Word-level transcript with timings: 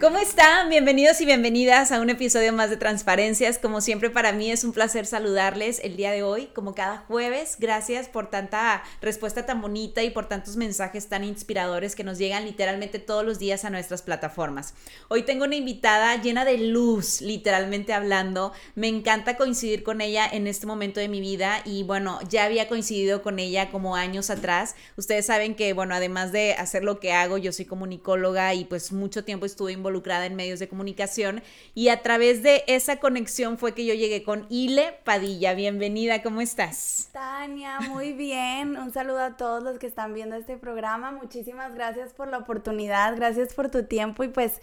¿Cómo 0.00 0.18
están? 0.18 0.68
Bienvenidos 0.68 1.20
y 1.20 1.26
bienvenidas 1.26 1.90
a 1.90 2.00
un 2.00 2.08
episodio 2.08 2.52
más 2.52 2.70
de 2.70 2.76
Transparencias. 2.76 3.58
Como 3.58 3.80
siempre, 3.80 4.10
para 4.10 4.30
mí 4.30 4.48
es 4.48 4.62
un 4.62 4.72
placer 4.72 5.06
saludarles 5.06 5.80
el 5.82 5.96
día 5.96 6.12
de 6.12 6.22
hoy, 6.22 6.46
como 6.54 6.72
cada 6.72 6.98
jueves. 6.98 7.56
Gracias 7.58 8.08
por 8.08 8.30
tanta 8.30 8.84
respuesta 9.00 9.44
tan 9.44 9.60
bonita 9.60 10.04
y 10.04 10.10
por 10.10 10.28
tantos 10.28 10.56
mensajes 10.56 11.08
tan 11.08 11.24
inspiradores 11.24 11.96
que 11.96 12.04
nos 12.04 12.16
llegan 12.16 12.44
literalmente 12.44 13.00
todos 13.00 13.24
los 13.24 13.40
días 13.40 13.64
a 13.64 13.70
nuestras 13.70 14.02
plataformas. 14.02 14.72
Hoy 15.08 15.22
tengo 15.22 15.46
una 15.46 15.56
invitada 15.56 16.14
llena 16.22 16.44
de 16.44 16.58
luz, 16.58 17.20
literalmente 17.20 17.92
hablando. 17.92 18.52
Me 18.76 18.86
encanta 18.86 19.36
coincidir 19.36 19.82
con 19.82 20.00
ella 20.00 20.28
en 20.30 20.46
este 20.46 20.68
momento 20.68 21.00
de 21.00 21.08
mi 21.08 21.20
vida 21.20 21.60
y 21.64 21.82
bueno, 21.82 22.20
ya 22.28 22.44
había 22.44 22.68
coincidido 22.68 23.20
con 23.22 23.40
ella 23.40 23.72
como 23.72 23.96
años 23.96 24.30
atrás. 24.30 24.76
Ustedes 24.96 25.26
saben 25.26 25.56
que, 25.56 25.72
bueno, 25.72 25.96
además 25.96 26.30
de 26.30 26.52
hacer 26.52 26.84
lo 26.84 27.00
que 27.00 27.12
hago, 27.12 27.36
yo 27.36 27.52
soy 27.52 27.64
comunicóloga 27.64 28.54
y 28.54 28.64
pues 28.64 28.92
mucho 28.92 29.24
tiempo 29.24 29.44
estuve 29.44 29.72
involucrada 29.72 29.87
involucrada 29.88 30.26
en 30.26 30.36
medios 30.36 30.58
de 30.58 30.68
comunicación 30.68 31.42
y 31.74 31.88
a 31.88 32.02
través 32.02 32.42
de 32.42 32.62
esa 32.66 32.96
conexión 32.96 33.56
fue 33.56 33.72
que 33.72 33.86
yo 33.86 33.94
llegué 33.94 34.22
con 34.22 34.46
Ile 34.50 34.94
Padilla. 35.04 35.54
Bienvenida, 35.54 36.22
¿cómo 36.22 36.42
estás? 36.42 37.08
Tania, 37.12 37.80
muy 37.80 38.12
bien. 38.12 38.76
Un 38.76 38.92
saludo 38.92 39.20
a 39.20 39.36
todos 39.38 39.62
los 39.62 39.78
que 39.78 39.86
están 39.86 40.12
viendo 40.12 40.36
este 40.36 40.58
programa. 40.58 41.10
Muchísimas 41.10 41.74
gracias 41.74 42.12
por 42.12 42.28
la 42.28 42.38
oportunidad, 42.38 43.16
gracias 43.16 43.54
por 43.54 43.70
tu 43.70 43.84
tiempo 43.84 44.24
y 44.24 44.28
pues 44.28 44.60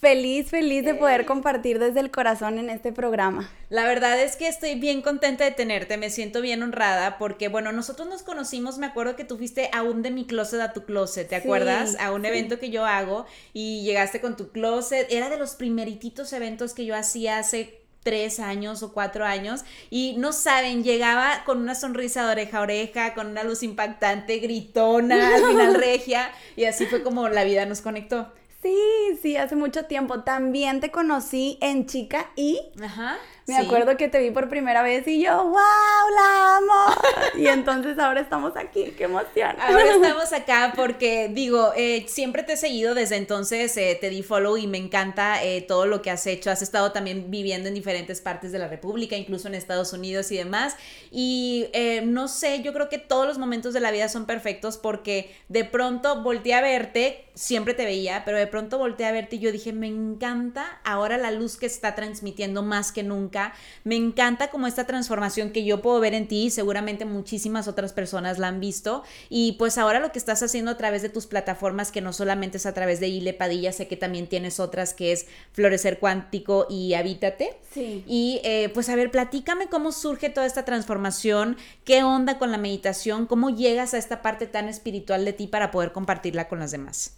Feliz, 0.00 0.50
feliz 0.50 0.84
de 0.84 0.94
poder 0.94 1.26
compartir 1.26 1.80
desde 1.80 1.98
el 1.98 2.12
corazón 2.12 2.58
en 2.58 2.70
este 2.70 2.92
programa. 2.92 3.50
La 3.68 3.82
verdad 3.82 4.20
es 4.22 4.36
que 4.36 4.46
estoy 4.46 4.76
bien 4.76 5.02
contenta 5.02 5.42
de 5.42 5.50
tenerte, 5.50 5.96
me 5.96 6.08
siento 6.08 6.40
bien 6.40 6.62
honrada 6.62 7.18
porque, 7.18 7.48
bueno, 7.48 7.72
nosotros 7.72 8.08
nos 8.08 8.22
conocimos, 8.22 8.78
me 8.78 8.86
acuerdo 8.86 9.16
que 9.16 9.24
tú 9.24 9.36
fuiste 9.36 9.68
aún 9.72 10.02
de 10.02 10.12
mi 10.12 10.24
closet 10.24 10.60
a 10.60 10.72
tu 10.72 10.84
closet, 10.84 11.28
¿te 11.28 11.34
acuerdas? 11.34 11.96
A 11.98 12.12
un 12.12 12.24
evento 12.24 12.60
que 12.60 12.70
yo 12.70 12.86
hago 12.86 13.26
y 13.52 13.82
llegaste 13.82 14.20
con 14.20 14.36
tu 14.36 14.50
closet, 14.52 14.67
era 15.10 15.28
de 15.28 15.38
los 15.38 15.54
primerititos 15.54 16.32
eventos 16.32 16.74
que 16.74 16.84
yo 16.84 16.96
hacía 16.96 17.38
hace 17.38 17.82
tres 18.02 18.40
años 18.40 18.82
o 18.82 18.92
cuatro 18.92 19.24
años 19.24 19.64
y 19.90 20.14
no 20.18 20.32
saben, 20.32 20.82
llegaba 20.82 21.44
con 21.44 21.60
una 21.60 21.74
sonrisa 21.74 22.24
de 22.24 22.32
oreja 22.32 22.58
a 22.58 22.62
oreja, 22.62 23.14
con 23.14 23.26
una 23.26 23.42
luz 23.44 23.62
impactante, 23.62 24.38
gritona, 24.38 25.34
al 25.36 25.44
final 25.44 25.74
regia 25.74 26.30
y 26.56 26.64
así 26.64 26.86
fue 26.86 27.02
como 27.02 27.28
la 27.28 27.44
vida 27.44 27.66
nos 27.66 27.80
conectó. 27.80 28.32
Sí, 28.62 28.76
sí, 29.22 29.36
hace 29.36 29.54
mucho 29.54 29.84
tiempo. 29.84 30.24
También 30.24 30.80
te 30.80 30.90
conocí 30.90 31.58
en 31.60 31.86
Chica 31.86 32.30
y. 32.34 32.60
Ajá. 32.82 33.16
Me 33.48 33.56
acuerdo 33.56 33.96
que 33.96 34.08
te 34.08 34.20
vi 34.20 34.30
por 34.30 34.50
primera 34.50 34.82
vez 34.82 35.08
y 35.08 35.22
yo, 35.22 35.42
wow, 35.42 35.54
la 35.54 36.56
amo. 36.58 37.00
y 37.38 37.46
entonces 37.46 37.98
ahora 37.98 38.20
estamos 38.20 38.54
aquí, 38.58 38.92
qué 38.98 39.04
emoción. 39.04 39.56
Ahora 39.58 39.90
estamos 39.94 40.30
acá 40.34 40.74
porque 40.76 41.30
digo, 41.32 41.72
eh, 41.74 42.04
siempre 42.08 42.42
te 42.42 42.52
he 42.52 42.56
seguido 42.58 42.94
desde 42.94 43.16
entonces, 43.16 43.74
eh, 43.78 43.96
te 43.98 44.10
di 44.10 44.22
follow 44.22 44.58
y 44.58 44.66
me 44.66 44.76
encanta 44.76 45.42
eh, 45.42 45.62
todo 45.62 45.86
lo 45.86 46.02
que 46.02 46.10
has 46.10 46.26
hecho. 46.26 46.50
Has 46.50 46.60
estado 46.60 46.92
también 46.92 47.30
viviendo 47.30 47.68
en 47.68 47.74
diferentes 47.74 48.20
partes 48.20 48.52
de 48.52 48.58
la 48.58 48.68
República, 48.68 49.16
incluso 49.16 49.48
en 49.48 49.54
Estados 49.54 49.94
Unidos 49.94 50.30
y 50.30 50.36
demás. 50.36 50.76
Y 51.10 51.68
no 52.04 52.28
sé, 52.28 52.60
yo 52.60 52.74
creo 52.74 52.90
que 52.90 52.98
todos 52.98 53.26
los 53.26 53.38
momentos 53.38 53.72
de 53.72 53.80
la 53.80 53.90
vida 53.90 54.10
son 54.10 54.26
perfectos 54.26 54.76
porque 54.76 55.34
de 55.48 55.64
pronto 55.64 56.22
volteé 56.22 56.52
a 56.52 56.60
verte, 56.60 57.24
siempre 57.34 57.72
te 57.72 57.86
veía, 57.86 58.24
pero 58.26 58.36
de 58.36 58.46
pronto 58.46 58.76
volteé 58.76 59.06
a 59.06 59.12
verte 59.12 59.36
y 59.36 59.38
yo 59.38 59.52
dije, 59.52 59.72
me 59.72 59.86
encanta 59.86 60.80
ahora 60.84 61.16
la 61.16 61.30
luz 61.30 61.56
que 61.56 61.66
está 61.66 61.94
transmitiendo 61.94 62.62
más 62.62 62.92
que 62.92 63.02
nunca 63.02 63.37
me 63.84 63.96
encanta 63.96 64.48
como 64.48 64.66
esta 64.66 64.84
transformación 64.84 65.50
que 65.50 65.64
yo 65.64 65.82
puedo 65.82 66.00
ver 66.00 66.14
en 66.14 66.28
ti 66.28 66.46
y 66.46 66.50
seguramente 66.50 67.04
muchísimas 67.04 67.68
otras 67.68 67.92
personas 67.92 68.38
la 68.38 68.48
han 68.48 68.60
visto. 68.60 69.02
Y 69.28 69.52
pues 69.52 69.78
ahora 69.78 70.00
lo 70.00 70.12
que 70.12 70.18
estás 70.18 70.42
haciendo 70.42 70.70
a 70.70 70.76
través 70.76 71.02
de 71.02 71.08
tus 71.08 71.26
plataformas, 71.26 71.90
que 71.90 72.00
no 72.00 72.12
solamente 72.12 72.58
es 72.58 72.66
a 72.66 72.74
través 72.74 73.00
de 73.00 73.08
Ile 73.08 73.34
Padilla, 73.34 73.72
sé 73.72 73.88
que 73.88 73.96
también 73.96 74.26
tienes 74.26 74.60
otras 74.60 74.94
que 74.94 75.12
es 75.12 75.26
Florecer 75.52 75.98
Cuántico 75.98 76.66
y 76.68 76.94
Habítate. 76.94 77.56
Sí. 77.72 78.04
Y 78.06 78.40
eh, 78.44 78.70
pues 78.74 78.88
a 78.88 78.96
ver, 78.96 79.10
platícame 79.10 79.68
cómo 79.68 79.92
surge 79.92 80.30
toda 80.30 80.46
esta 80.46 80.64
transformación, 80.64 81.56
qué 81.84 82.02
onda 82.02 82.38
con 82.38 82.50
la 82.50 82.58
meditación, 82.58 83.26
cómo 83.26 83.50
llegas 83.50 83.94
a 83.94 83.98
esta 83.98 84.22
parte 84.22 84.46
tan 84.46 84.68
espiritual 84.68 85.24
de 85.24 85.32
ti 85.32 85.46
para 85.46 85.70
poder 85.70 85.92
compartirla 85.92 86.48
con 86.48 86.58
las 86.58 86.70
demás. 86.70 87.14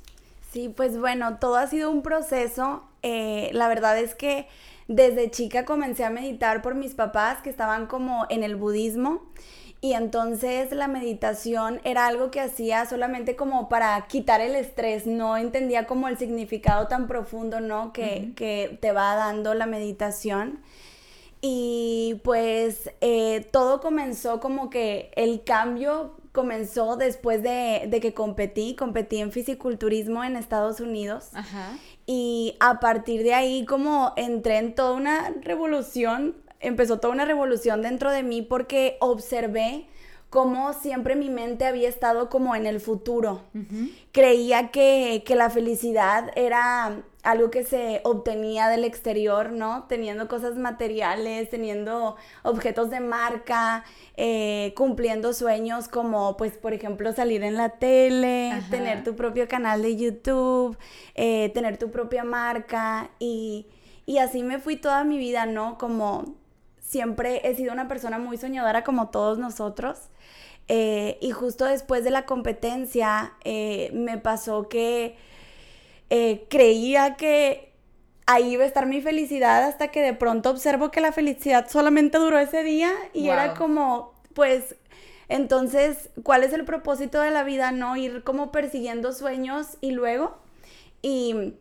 Sí, 0.53 0.69
pues 0.69 0.99
bueno, 0.99 1.39
todo 1.39 1.57
ha 1.57 1.67
sido 1.67 1.91
un 1.91 2.03
proceso. 2.03 2.83
Eh, 3.03 3.51
la 3.53 3.69
verdad 3.69 3.99
es 3.99 4.15
que 4.15 4.49
desde 4.91 5.31
chica 5.31 5.65
comencé 5.65 6.05
a 6.05 6.11
meditar 6.11 6.63
por 6.63 6.75
mis 6.75 6.95
papás 6.95 7.41
que 7.43 7.49
estaban 7.49 7.87
como 7.87 8.27
en 8.29 8.43
el 8.43 8.57
budismo 8.57 9.23
y 9.81 9.93
entonces 9.93 10.73
la 10.73 10.89
meditación 10.89 11.81
era 11.85 12.09
algo 12.09 12.33
que 12.33 12.41
hacía 12.41 12.85
solamente 12.87 13.37
como 13.37 13.69
para 13.69 14.05
quitar 14.09 14.41
el 14.41 14.57
estrés, 14.57 15.07
no 15.07 15.37
entendía 15.37 15.87
como 15.87 16.09
el 16.09 16.19
significado 16.19 16.89
tan 16.89 17.07
profundo, 17.07 17.61
¿no? 17.61 17.93
Que, 17.93 18.33
que 18.35 18.79
te 18.83 18.91
va 18.91 19.15
dando 19.15 19.55
la 19.55 19.67
meditación. 19.67 20.59
Y 21.41 22.21
pues 22.25 22.91
eh, 23.01 23.49
todo 23.53 23.81
comenzó 23.81 24.41
como 24.41 24.71
que 24.71 25.13
el 25.15 25.45
cambio 25.45 26.17
comenzó 26.33 26.97
después 26.97 27.43
de, 27.43 27.87
de, 27.89 28.01
que 28.01 28.13
competí, 28.13 28.75
competí 28.75 29.19
en 29.19 29.33
fisiculturismo 29.33 30.25
en 30.25 30.37
Estados 30.37 30.81
Unidos. 30.81 31.29
Ajá. 31.33 31.79
Y 32.13 32.57
a 32.59 32.81
partir 32.81 33.23
de 33.23 33.35
ahí 33.35 33.65
como 33.65 34.15
entré 34.17 34.59
en 34.59 34.75
toda 34.75 34.95
una 34.95 35.33
revolución, 35.43 36.35
empezó 36.59 36.99
toda 36.99 37.15
una 37.15 37.25
revolución 37.25 37.83
dentro 37.83 38.11
de 38.11 38.25
mí 38.25 38.43
porque 38.43 38.97
observé 38.99 39.87
cómo 40.29 40.73
siempre 40.73 41.15
mi 41.15 41.31
mente 41.31 41.67
había 41.67 41.89
estado 41.89 42.29
como 42.29 42.57
en 42.57 42.67
el 42.67 42.81
futuro. 42.81 43.45
Creía 44.11 44.73
que, 44.73 45.23
que, 45.25 45.37
la 45.37 45.51
felicidad 45.51 46.33
era 46.35 47.05
algo 47.23 47.51
que 47.51 47.65
se 47.65 48.01
obtenía 48.05 48.69
del 48.69 48.85
exterior, 48.85 49.53
¿no? 49.53 49.85
Teniendo 49.89 50.27
cosas 50.29 50.57
materiales, 50.57 51.51
teniendo 51.51 52.17
objetos 52.43 52.91
de 52.91 53.01
marca, 53.01 53.85
eh, 54.17 54.73
cumpliendo 54.77 55.33
sueños 55.33 55.89
como, 55.89 56.37
pues, 56.37 56.57
por 56.57 56.73
ejemplo, 56.73 57.13
salir 57.13 57.43
en 57.43 57.57
la 57.57 57.71
tele, 57.71 58.63
tener 58.71 59.05
tu 59.05 59.17
propio 59.17 59.49
canal 59.49 59.83
de 59.83 59.97
YouTube, 59.97 60.79
eh, 61.15 61.51
tener 61.53 61.77
tu 61.77 61.91
propia 61.91 62.25
marca 62.25 63.11
y, 63.19 63.67
y 64.07 64.19
así 64.19 64.43
me 64.43 64.59
fui 64.59 64.77
toda 64.77 65.05
mi 65.05 65.19
vida, 65.19 65.45
¿no? 65.47 65.77
Como 65.77 66.37
siempre 66.81 67.49
he 67.49 67.55
sido 67.55 67.73
una 67.73 67.87
persona 67.87 68.19
muy 68.19 68.39
soñadora 68.39 68.83
como 68.83 69.11
todos 69.11 69.39
nosotros. 69.39 69.99
Eh, 70.69 71.19
y 71.21 71.33
justo 71.33 71.65
después 71.65 72.05
de 72.05 72.11
la 72.11 72.27
competencia 72.27 73.35
me 73.93 74.19
pasó 74.19 74.69
que 74.69 75.17
eh, 76.11 76.47
creía 76.51 77.17
que 77.17 77.73
ahí 78.27 78.53
iba 78.53 78.65
a 78.65 78.67
estar 78.67 78.87
mi 78.87 79.01
felicidad 79.01 79.65
hasta 79.65 79.89
que 79.89 80.03
de 80.03 80.15
pronto 80.15 80.51
observo 80.51 80.91
que 80.91 81.01
la 81.01 81.13
felicidad 81.13 81.69
solamente 81.69 82.19
duró 82.19 82.39
ese 82.39 82.63
día 82.63 82.93
y 83.13 83.29
era 83.29 83.55
como, 83.55 84.15
pues, 84.35 84.77
entonces, 85.29 86.11
¿cuál 86.23 86.43
es 86.45 86.53
el 86.53 86.65
propósito 86.65 87.21
de 87.21 87.31
la 87.31 87.45
vida? 87.45 87.73
No 87.73 87.97
ir 87.97 88.25
como 88.25 88.51
persiguiendo 88.51 89.13
sueños 89.13 89.79
y 89.81 89.93
luego. 89.93 90.37
Y 91.03 91.55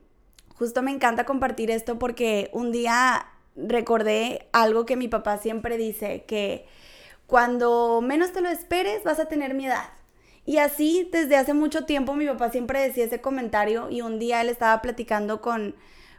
justo 0.56 0.82
me 0.82 0.92
encanta 0.92 1.24
compartir 1.24 1.72
esto 1.72 2.00
porque 2.00 2.50
un 2.52 2.72
día 2.72 3.28
recordé 3.56 4.48
algo 4.52 4.86
que 4.86 4.96
mi 4.96 5.08
papá 5.08 5.38
siempre 5.38 5.78
dice, 5.78 6.24
que 6.28 6.66
cuando 7.28 8.02
menos 8.02 8.32
te 8.32 8.42
lo 8.42 8.50
esperes 8.50 9.04
vas 9.04 9.20
a 9.20 9.28
tener 9.28 9.54
mi 9.54 9.68
edad. 9.68 9.90
Y 10.46 10.58
así, 10.58 11.08
desde 11.12 11.36
hace 11.36 11.54
mucho 11.54 11.86
tiempo, 11.86 12.16
mi 12.16 12.26
papá 12.26 12.50
siempre 12.50 12.82
decía 12.82 13.06
ese 13.06 13.22
comentario 13.22 13.90
y 13.90 14.02
un 14.02 14.20
día 14.20 14.42
él 14.42 14.50
estaba 14.50 14.82
platicando 14.82 15.42
con, 15.42 15.76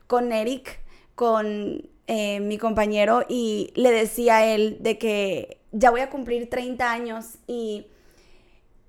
con 0.06 0.32
Eric, 0.32 0.80
con 1.14 1.88
eh, 2.06 2.40
mi 2.40 2.58
compañero, 2.58 3.24
y 3.28 3.72
le 3.74 3.90
decía 3.90 4.38
a 4.38 4.46
él 4.46 4.78
de 4.80 4.98
que 4.98 5.60
ya 5.72 5.90
voy 5.90 6.00
a 6.00 6.10
cumplir 6.10 6.48
30 6.50 6.90
años 6.90 7.38
y 7.46 7.86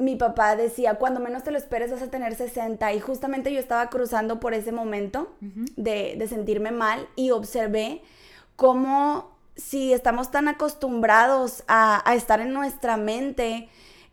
mi 0.01 0.15
papá 0.15 0.55
decía, 0.55 0.95
cuando 0.95 1.19
menos 1.19 1.43
te 1.43 1.51
lo 1.51 1.57
esperes 1.57 1.91
vas 1.91 2.01
a 2.01 2.09
tener 2.09 2.35
60 2.35 2.93
y 2.93 2.99
justamente 2.99 3.53
yo 3.53 3.59
estaba 3.59 3.89
cruzando 3.89 4.39
por 4.39 4.53
ese 4.53 4.71
momento 4.71 5.31
de, 5.39 6.15
de 6.17 6.27
sentirme 6.27 6.71
mal 6.71 7.07
y 7.15 7.29
observé 7.29 8.01
cómo 8.55 9.37
si 9.55 9.93
estamos 9.93 10.31
tan 10.31 10.47
acostumbrados 10.47 11.63
a, 11.67 12.09
a 12.09 12.15
estar 12.15 12.39
en 12.39 12.51
nuestra 12.51 12.97
mente, 12.97 13.69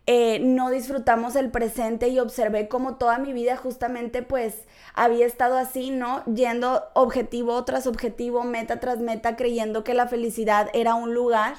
eh, 0.07 0.39
no 0.39 0.69
disfrutamos 0.71 1.35
el 1.35 1.51
presente 1.51 2.07
y 2.07 2.19
observé 2.19 2.67
como 2.67 2.95
toda 2.95 3.19
mi 3.19 3.31
vida 3.31 3.57
justamente 3.57 4.23
pues 4.23 4.55
había 4.93 5.25
estado 5.25 5.57
así, 5.57 5.91
¿no? 5.91 6.23
Yendo 6.25 6.83
objetivo 6.93 7.63
tras 7.63 7.85
objetivo, 7.85 8.43
meta 8.43 8.79
tras 8.79 8.99
meta, 8.99 9.35
creyendo 9.35 9.83
que 9.83 9.93
la 9.93 10.07
felicidad 10.07 10.69
era 10.73 10.95
un 10.95 11.13
lugar 11.13 11.55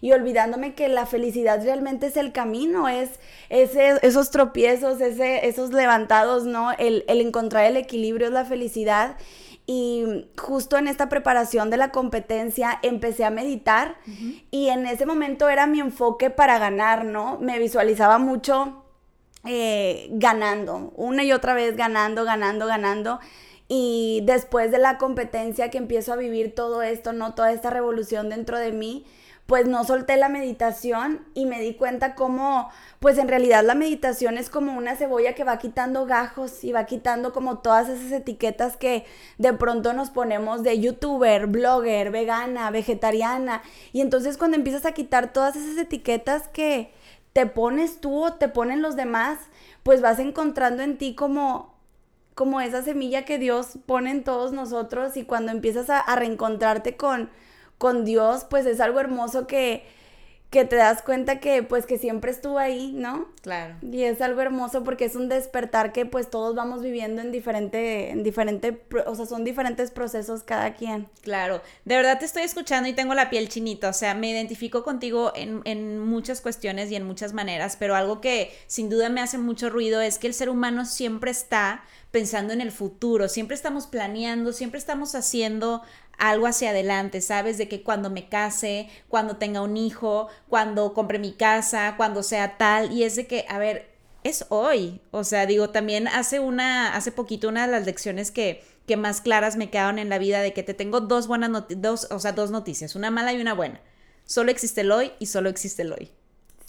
y 0.00 0.12
olvidándome 0.12 0.74
que 0.74 0.88
la 0.88 1.06
felicidad 1.06 1.62
realmente 1.64 2.08
es 2.08 2.18
el 2.18 2.32
camino, 2.32 2.90
es, 2.90 3.08
esos 3.48 4.30
tropiezos, 4.30 5.00
ese, 5.00 5.48
esos 5.48 5.72
levantados, 5.72 6.44
¿no? 6.44 6.72
El, 6.72 7.06
el 7.08 7.22
encontrar 7.22 7.64
el 7.64 7.78
equilibrio 7.78 8.26
es 8.26 8.32
la 8.34 8.44
felicidad. 8.44 9.16
Y 9.66 10.26
justo 10.36 10.76
en 10.76 10.88
esta 10.88 11.08
preparación 11.08 11.70
de 11.70 11.78
la 11.78 11.90
competencia 11.90 12.78
empecé 12.82 13.24
a 13.24 13.30
meditar 13.30 13.96
y 14.50 14.68
en 14.68 14.86
ese 14.86 15.06
momento 15.06 15.48
era 15.48 15.66
mi 15.66 15.80
enfoque 15.80 16.28
para 16.28 16.58
ganar, 16.58 17.06
¿no? 17.06 17.38
Me 17.40 17.58
visualizaba 17.58 18.18
mucho 18.18 18.84
eh, 19.46 20.08
ganando, 20.12 20.92
una 20.96 21.24
y 21.24 21.32
otra 21.32 21.54
vez 21.54 21.76
ganando, 21.76 22.24
ganando, 22.24 22.66
ganando. 22.66 23.20
Y 23.66 24.22
después 24.24 24.70
de 24.70 24.78
la 24.78 24.98
competencia 24.98 25.70
que 25.70 25.78
empiezo 25.78 26.12
a 26.12 26.16
vivir 26.16 26.54
todo 26.54 26.82
esto, 26.82 27.14
¿no? 27.14 27.34
Toda 27.34 27.52
esta 27.52 27.70
revolución 27.70 28.28
dentro 28.28 28.58
de 28.58 28.72
mí, 28.72 29.06
pues 29.46 29.66
no 29.66 29.84
solté 29.84 30.16
la 30.16 30.30
meditación 30.30 31.26
y 31.34 31.44
me 31.44 31.60
di 31.60 31.74
cuenta 31.74 32.14
cómo, 32.14 32.70
pues 32.98 33.18
en 33.18 33.28
realidad 33.28 33.62
la 33.62 33.74
meditación 33.74 34.38
es 34.38 34.48
como 34.48 34.76
una 34.76 34.96
cebolla 34.96 35.34
que 35.34 35.44
va 35.44 35.58
quitando 35.58 36.06
gajos 36.06 36.64
y 36.64 36.72
va 36.72 36.84
quitando 36.86 37.32
como 37.32 37.58
todas 37.58 37.90
esas 37.90 38.10
etiquetas 38.12 38.78
que 38.78 39.04
de 39.36 39.52
pronto 39.52 39.92
nos 39.92 40.08
ponemos 40.08 40.62
de 40.62 40.80
youtuber, 40.80 41.46
blogger, 41.46 42.10
vegana, 42.10 42.70
vegetariana. 42.70 43.62
Y 43.92 44.00
entonces 44.00 44.38
cuando 44.38 44.56
empiezas 44.56 44.86
a 44.86 44.92
quitar 44.92 45.32
todas 45.32 45.56
esas 45.56 45.76
etiquetas 45.76 46.48
que 46.48 46.92
te 47.34 47.44
pones 47.44 48.00
tú 48.00 48.24
o 48.24 48.32
te 48.34 48.48
ponen 48.48 48.80
los 48.80 48.96
demás, 48.96 49.38
pues 49.82 50.00
vas 50.00 50.18
encontrando 50.20 50.82
en 50.82 50.96
ti 50.96 51.14
como 51.14 51.74
como 52.34 52.60
esa 52.60 52.82
semilla 52.82 53.24
que 53.24 53.38
Dios 53.38 53.78
pone 53.86 54.10
en 54.10 54.24
todos 54.24 54.52
nosotros 54.52 55.16
y 55.16 55.22
cuando 55.22 55.52
empiezas 55.52 55.88
a, 55.88 56.00
a 56.00 56.16
reencontrarte 56.16 56.96
con, 56.96 57.30
con 57.78 58.04
Dios, 58.04 58.44
pues 58.48 58.66
es 58.66 58.80
algo 58.80 59.00
hermoso 59.00 59.46
que, 59.46 59.84
que 60.54 60.64
te 60.64 60.76
das 60.76 61.02
cuenta 61.02 61.40
que 61.40 61.64
pues 61.64 61.84
que 61.84 61.98
siempre 61.98 62.30
estuvo 62.30 62.58
ahí, 62.58 62.92
¿no? 62.92 63.26
Claro. 63.42 63.74
Y 63.82 64.04
es 64.04 64.20
algo 64.20 64.40
hermoso 64.40 64.84
porque 64.84 65.04
es 65.04 65.16
un 65.16 65.28
despertar 65.28 65.92
que 65.92 66.06
pues 66.06 66.30
todos 66.30 66.54
vamos 66.54 66.80
viviendo 66.80 67.20
en 67.20 67.32
diferente, 67.32 68.10
en 68.10 68.22
diferente, 68.22 68.80
o 69.04 69.14
sea, 69.16 69.26
son 69.26 69.42
diferentes 69.42 69.90
procesos 69.90 70.44
cada 70.44 70.74
quien. 70.74 71.08
Claro, 71.22 71.60
de 71.84 71.96
verdad 71.96 72.20
te 72.20 72.24
estoy 72.24 72.42
escuchando 72.42 72.88
y 72.88 72.92
tengo 72.92 73.14
la 73.14 73.30
piel 73.30 73.48
chinita, 73.48 73.88
o 73.88 73.92
sea, 73.92 74.14
me 74.14 74.30
identifico 74.30 74.84
contigo 74.84 75.32
en, 75.34 75.60
en 75.64 75.98
muchas 75.98 76.40
cuestiones 76.40 76.88
y 76.92 76.94
en 76.94 77.04
muchas 77.04 77.32
maneras, 77.32 77.76
pero 77.76 77.96
algo 77.96 78.20
que 78.20 78.52
sin 78.68 78.88
duda 78.88 79.08
me 79.08 79.20
hace 79.20 79.38
mucho 79.38 79.70
ruido 79.70 80.00
es 80.00 80.18
que 80.18 80.28
el 80.28 80.34
ser 80.34 80.50
humano 80.50 80.84
siempre 80.84 81.32
está 81.32 81.82
pensando 82.12 82.52
en 82.52 82.60
el 82.60 82.70
futuro, 82.70 83.28
siempre 83.28 83.56
estamos 83.56 83.88
planeando, 83.88 84.52
siempre 84.52 84.78
estamos 84.78 85.16
haciendo 85.16 85.82
algo 86.18 86.46
hacia 86.46 86.70
adelante, 86.70 87.20
¿sabes? 87.20 87.58
De 87.58 87.68
que 87.68 87.82
cuando 87.82 88.10
me 88.10 88.28
case, 88.28 88.88
cuando 89.08 89.36
tenga 89.36 89.60
un 89.60 89.76
hijo, 89.76 90.28
cuando 90.48 90.94
compre 90.94 91.18
mi 91.18 91.32
casa, 91.32 91.94
cuando 91.96 92.22
sea 92.22 92.56
tal, 92.56 92.92
y 92.92 93.04
es 93.04 93.16
de 93.16 93.26
que, 93.26 93.44
a 93.48 93.58
ver, 93.58 93.90
es 94.24 94.46
hoy. 94.48 95.00
O 95.10 95.22
sea, 95.24 95.46
digo, 95.46 95.70
también 95.70 96.08
hace 96.08 96.40
una, 96.40 96.94
hace 96.94 97.12
poquito 97.12 97.48
una 97.48 97.66
de 97.66 97.72
las 97.72 97.86
lecciones 97.86 98.30
que, 98.30 98.64
que 98.86 98.96
más 98.96 99.20
claras 99.20 99.56
me 99.56 99.70
quedaron 99.70 99.98
en 99.98 100.08
la 100.08 100.18
vida 100.18 100.40
de 100.40 100.52
que 100.52 100.62
te 100.62 100.74
tengo 100.74 101.00
dos 101.00 101.28
buenas 101.28 101.50
noticias, 101.50 101.82
dos, 101.82 102.08
o 102.10 102.18
sea, 102.18 102.32
dos 102.32 102.50
noticias, 102.50 102.96
una 102.96 103.10
mala 103.10 103.32
y 103.32 103.40
una 103.40 103.54
buena. 103.54 103.80
Solo 104.24 104.50
existe 104.50 104.80
el 104.80 104.90
hoy 104.90 105.12
y 105.18 105.26
solo 105.26 105.50
existe 105.50 105.82
el 105.82 105.92
hoy. 105.92 106.10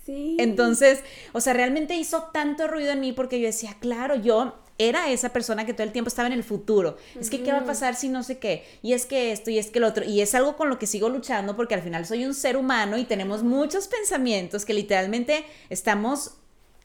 Sí. 0.05 0.37
Entonces, 0.39 1.03
o 1.33 1.41
sea, 1.41 1.53
realmente 1.53 1.95
hizo 1.95 2.23
tanto 2.33 2.67
ruido 2.67 2.91
en 2.91 2.99
mí 2.99 3.11
porque 3.11 3.39
yo 3.39 3.47
decía, 3.47 3.77
claro, 3.79 4.15
yo 4.15 4.55
era 4.77 5.09
esa 5.09 5.29
persona 5.29 5.65
que 5.65 5.73
todo 5.73 5.83
el 5.83 5.91
tiempo 5.91 6.09
estaba 6.09 6.27
en 6.27 6.33
el 6.33 6.43
futuro. 6.43 6.97
Es 7.19 7.29
que, 7.29 7.41
¿qué 7.41 7.51
va 7.51 7.59
a 7.59 7.65
pasar 7.65 7.95
si 7.95 8.09
no 8.09 8.23
sé 8.23 8.39
qué? 8.39 8.63
Y 8.81 8.93
es 8.93 9.05
que 9.05 9.31
esto 9.31 9.49
y 9.49 9.57
es 9.57 9.67
que 9.67 9.79
lo 9.79 9.87
otro. 9.87 10.03
Y 10.03 10.21
es 10.21 10.35
algo 10.35 10.57
con 10.57 10.69
lo 10.69 10.79
que 10.79 10.87
sigo 10.87 11.09
luchando 11.09 11.55
porque 11.55 11.75
al 11.75 11.81
final 11.81 12.05
soy 12.05 12.25
un 12.25 12.33
ser 12.33 12.57
humano 12.57 12.97
y 12.97 13.05
tenemos 13.05 13.43
muchos 13.43 13.87
pensamientos 13.87 14.65
que 14.65 14.73
literalmente 14.73 15.45
estamos 15.69 16.37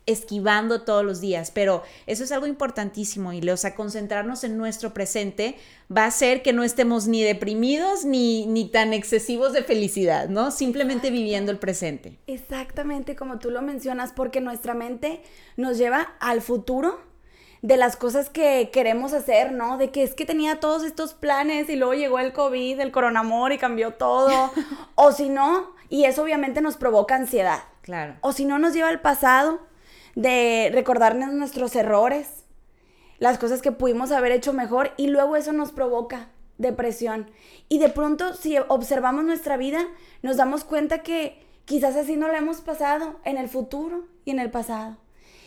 esquivando 0.06 0.82
todos 0.82 1.04
los 1.04 1.20
días, 1.20 1.50
pero 1.50 1.82
eso 2.06 2.25
es 2.25 2.32
algo 2.32 2.46
importantísimo 2.46 3.32
y, 3.32 3.48
o 3.48 3.56
sea, 3.56 3.75
concentrarnos 3.75 4.44
en 4.44 4.56
nuestro 4.56 4.93
presente 4.94 5.56
va 5.94 6.04
a 6.04 6.08
hacer 6.08 6.43
que 6.43 6.52
no 6.52 6.64
estemos 6.64 7.06
ni 7.06 7.22
deprimidos 7.22 8.04
ni, 8.04 8.46
ni 8.46 8.69
tan 8.69 8.93
excesivos 8.93 9.52
de 9.52 9.62
felicidad, 9.62 10.28
¿no? 10.28 10.50
Simplemente 10.50 11.10
viviendo 11.10 11.52
el 11.52 11.58
presente. 11.58 12.19
Exactamente 12.26 13.14
como 13.14 13.38
tú 13.38 13.50
lo 13.50 13.62
mencionas, 13.62 14.12
porque 14.12 14.40
nuestra 14.40 14.75
mente 14.75 15.20
nos 15.56 15.78
lleva 15.78 16.14
al 16.19 16.40
futuro 16.40 17.09
de 17.62 17.76
las 17.76 17.96
cosas 17.96 18.30
que 18.30 18.70
queremos 18.72 19.12
hacer, 19.12 19.52
¿no? 19.52 19.76
De 19.76 19.90
que 19.90 20.02
es 20.02 20.14
que 20.14 20.24
tenía 20.24 20.60
todos 20.60 20.82
estos 20.82 21.12
planes 21.14 21.68
y 21.68 21.76
luego 21.76 21.94
llegó 21.94 22.18
el 22.18 22.32
COVID, 22.32 22.80
el 22.80 22.92
coronamor 22.92 23.52
y 23.52 23.58
cambió 23.58 23.94
todo. 23.94 24.50
o 24.94 25.12
si 25.12 25.28
no, 25.28 25.74
y 25.88 26.04
eso 26.04 26.22
obviamente 26.22 26.60
nos 26.60 26.76
provoca 26.76 27.16
ansiedad. 27.16 27.60
Claro. 27.82 28.16
O 28.22 28.32
si 28.32 28.44
no, 28.44 28.58
nos 28.58 28.72
lleva 28.72 28.88
al 28.88 29.00
pasado 29.00 29.60
de 30.14 30.70
recordarnos 30.72 31.32
nuestros 31.32 31.76
errores, 31.76 32.44
las 33.18 33.38
cosas 33.38 33.60
que 33.60 33.72
pudimos 33.72 34.12
haber 34.12 34.32
hecho 34.32 34.52
mejor 34.52 34.92
y 34.96 35.08
luego 35.08 35.36
eso 35.36 35.52
nos 35.52 35.72
provoca 35.72 36.28
depresión. 36.56 37.30
Y 37.68 37.78
de 37.78 37.88
pronto, 37.88 38.34
si 38.34 38.56
observamos 38.68 39.24
nuestra 39.24 39.56
vida, 39.56 39.86
nos 40.22 40.36
damos 40.36 40.64
cuenta 40.64 41.02
que 41.02 41.46
quizás 41.64 41.96
así 41.96 42.16
no 42.16 42.28
la 42.28 42.38
hemos 42.38 42.60
pasado 42.60 43.20
en 43.24 43.36
el 43.36 43.48
futuro 43.48 44.06
y 44.24 44.30
en 44.30 44.38
el 44.38 44.50
pasado. 44.50 44.96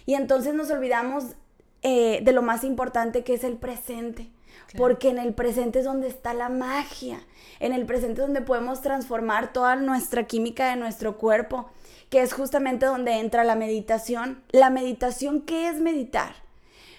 Y 0.06 0.16
entonces 0.16 0.54
nos 0.54 0.70
olvidamos 0.70 1.36
eh, 1.84 2.22
de 2.24 2.32
lo 2.32 2.42
más 2.42 2.64
importante 2.64 3.24
que 3.24 3.34
es 3.34 3.44
el 3.44 3.58
presente. 3.58 4.32
Porque 4.78 5.10
en 5.10 5.20
el 5.20 5.34
presente 5.34 5.80
es 5.80 5.86
donde 5.86 6.08
está 6.08 6.34
la 6.34 6.50
magia. 6.50 7.22
En 7.60 7.74
el 7.74 7.86
presente 7.86 8.22
es 8.22 8.28
donde 8.28 8.42
podemos 8.42 8.82
transformar 8.82 9.54
toda 9.54 9.76
nuestra 9.76 10.24
química 10.24 10.70
de 10.70 10.78
nuestro 10.78 11.18
cuerpo, 11.18 11.70
que 12.10 12.22
es 12.22 12.34
justamente 12.34 12.86
donde 12.86 13.20
entra 13.20 13.44
la 13.44 13.56
meditación. 13.56 14.42
La 14.52 14.70
meditación, 14.70 15.42
¿qué 15.42 15.68
es 15.68 15.80
meditar? 15.80 16.34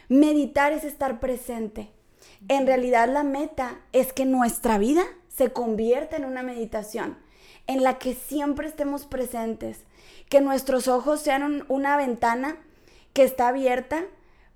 Meditar 0.08 0.72
es 0.72 0.84
estar 0.84 1.18
presente. 1.18 1.90
En 2.48 2.66
realidad 2.66 3.08
la 3.08 3.24
meta 3.24 3.80
es 3.92 4.12
que 4.12 4.26
nuestra 4.26 4.78
vida 4.78 5.02
se 5.28 5.52
convierta 5.52 6.16
en 6.16 6.24
una 6.24 6.42
meditación 6.42 7.16
en 7.66 7.82
la 7.82 7.98
que 7.98 8.14
siempre 8.14 8.68
estemos 8.68 9.06
presentes, 9.06 9.80
que 10.28 10.40
nuestros 10.40 10.88
ojos 10.88 11.20
sean 11.20 11.64
una 11.68 11.96
ventana 11.96 12.56
que 13.12 13.24
está 13.24 13.48
abierta 13.48 14.04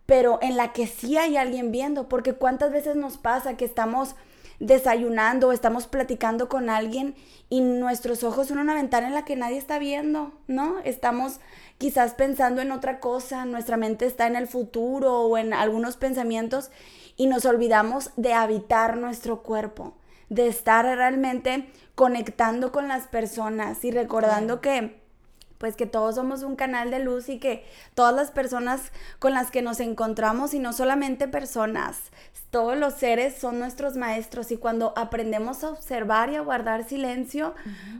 pero 0.08 0.38
en 0.40 0.56
la 0.56 0.72
que 0.72 0.87
sí 0.87 1.19
hay 1.19 1.37
alguien 1.37 1.70
viendo, 1.70 2.08
porque 2.08 2.32
cuántas 2.32 2.72
veces 2.72 2.96
nos 2.96 3.19
pasa 3.19 3.58
que 3.58 3.66
estamos 3.66 4.16
desayunando 4.58 5.49
o 5.49 5.52
estamos 5.52 5.87
platicando 5.87 6.49
con 6.49 6.70
alguien 6.70 7.14
y 7.50 7.60
nuestros 7.60 8.25
ojos 8.25 8.46
son 8.49 8.56
una 8.56 8.72
ventana 8.72 9.08
en 9.08 9.12
la 9.12 9.26
que 9.26 9.37
nadie 9.37 9.58
está 9.58 9.78
viendo, 9.78 10.32
¿no? 10.46 10.78
Estamos 10.82 11.40
quizás 11.77 12.15
pensando 12.15 12.62
en 12.62 12.72
otra 12.72 13.00
cosa, 13.00 13.44
nuestra 13.44 13.77
mente 13.77 14.06
está 14.06 14.27
en 14.27 14.36
el 14.36 14.46
futuro 14.46 15.24
o 15.24 15.36
en 15.36 15.53
algunos 15.53 15.98
pensamientos 15.98 16.70
y 17.19 17.27
nos 17.27 17.44
olvidamos 17.44 18.10
de 18.17 18.32
habitar 18.32 18.96
nuestro 18.96 19.43
cuerpo, 19.43 19.93
de 20.31 20.46
estar 20.46 20.86
realmente 20.86 21.69
conectando 21.94 22.72
con 22.72 22.88
las 22.88 23.08
personas 23.08 23.84
y 23.84 23.91
recordando 23.91 24.62
que 24.62 25.06
pues 25.58 25.77
que 25.77 25.86
todos 25.86 26.15
somos 26.15 26.43
un 26.43 26.56
canal 26.56 26.91
de 26.91 27.00
luz 27.00 27.29
y 27.29 27.38
que 27.38 27.65
todas 27.94 28.15
las 28.15 28.31
personas 28.31 28.93
con 29.19 29.34
las 29.34 29.50
que 29.50 29.62
nos 29.62 29.81
encontramos 29.81 30.55
y 30.55 30.58
no 30.58 30.72
solamente 30.72 31.29
personas, 31.29 31.98
todos 32.50 32.79
los 32.79 32.94
seres 32.94 33.36
son 33.36 33.58
nuestros 33.58 33.96
maestros 33.96 34.50
y 34.53 34.56
cuando 34.56 34.94
aprendemos 34.96 35.65
a 35.65 35.70
observar 35.70 36.31
y 36.31 36.36
a 36.36 36.41
guardar 36.41 36.88
silencio, 36.88 37.55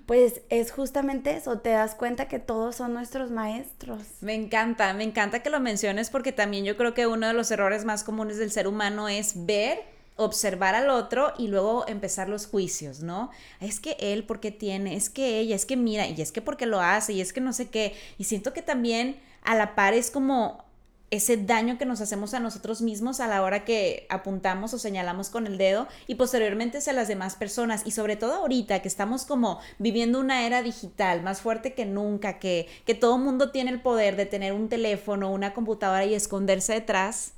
pues 0.07 0.41
es 0.49 0.73
justamente 0.73 1.37
eso, 1.37 1.59
te 1.59 1.71
das 1.71 1.95
cuenta 1.95 2.29
que 2.29 2.39
todos 2.39 2.77
son 2.77 2.95
nuestros 2.95 3.31
maestros. 3.31 4.03
Me 4.21 4.35
encanta, 4.35 4.95
me 4.95 5.05
encanta 5.05 5.41
que 5.41 5.51
lo 5.51 5.61
menciones 5.61 6.09
porque 6.09 6.33
también 6.33 6.65
yo 6.65 6.77
creo 6.77 6.95
que 6.95 7.07
uno 7.07 7.27
de 7.27 7.35
los 7.35 7.51
errores 7.51 7.85
más 7.85 8.05
comunes 8.05 8.39
del 8.39 8.51
ser 8.51 8.67
humano 8.67 9.09
es 9.09 9.45
ver 9.45 9.98
observar 10.19 10.75
al 10.75 10.91
otro 10.91 11.33
y 11.39 11.47
luego 11.47 11.87
empezar 11.87 12.29
los 12.29 12.47
juicios, 12.47 13.01
¿no? 13.01 13.31
Es 13.61 13.79
que 13.79 13.97
él 14.01 14.25
porque 14.25 14.51
tiene, 14.51 14.97
es 14.97 15.09
que 15.09 15.39
ella, 15.39 15.55
es 15.55 15.65
que 15.65 15.77
mira, 15.77 16.09
y 16.09 16.21
es 16.21 16.33
que 16.33 16.43
porque 16.43 16.67
lo 16.67 16.81
hace, 16.81 17.13
y 17.13 17.21
es 17.21 17.33
que 17.33 17.41
no 17.41 17.53
sé 17.53 17.69
qué. 17.69 17.95
Y 18.19 18.25
siento 18.25 18.53
que 18.53 18.61
también 18.61 19.21
a 19.45 19.55
la 19.55 19.77
par 19.77 19.95
es 19.95 20.11
como 20.11 20.65
ese 21.11 21.37
daño 21.39 21.79
que 21.79 21.87
nos 21.87 22.01
hacemos 22.01 22.35
a 22.35 22.41
nosotros 22.41 22.83
mismos 22.83 23.21
a 23.21 23.29
la 23.29 23.43
hora 23.43 23.65
que 23.65 24.07
apuntamos 24.11 24.75
o 24.75 24.79
señalamos 24.79 25.31
con 25.31 25.47
el 25.47 25.57
dedo 25.57 25.87
y 26.07 26.17
posteriormente 26.17 26.79
a 26.87 26.93
las 26.93 27.09
demás 27.09 27.37
personas 27.37 27.83
y 27.87 27.93
sobre 27.93 28.17
todo 28.17 28.35
ahorita 28.35 28.83
que 28.83 28.89
estamos 28.89 29.25
como 29.25 29.61
viviendo 29.79 30.21
una 30.21 30.45
era 30.47 30.63
digital 30.63 31.23
más 31.23 31.41
fuerte 31.41 31.73
que 31.73 31.87
nunca, 31.87 32.39
que, 32.39 32.67
que 32.85 32.95
todo 32.95 33.17
mundo 33.17 33.53
tiene 33.53 33.71
el 33.71 33.81
poder 33.81 34.17
de 34.17 34.27
tener 34.27 34.53
un 34.53 34.69
teléfono, 34.69 35.33
una 35.33 35.55
computadora 35.55 36.05
y 36.05 36.15
esconderse 36.15 36.75
detrás 36.75 37.33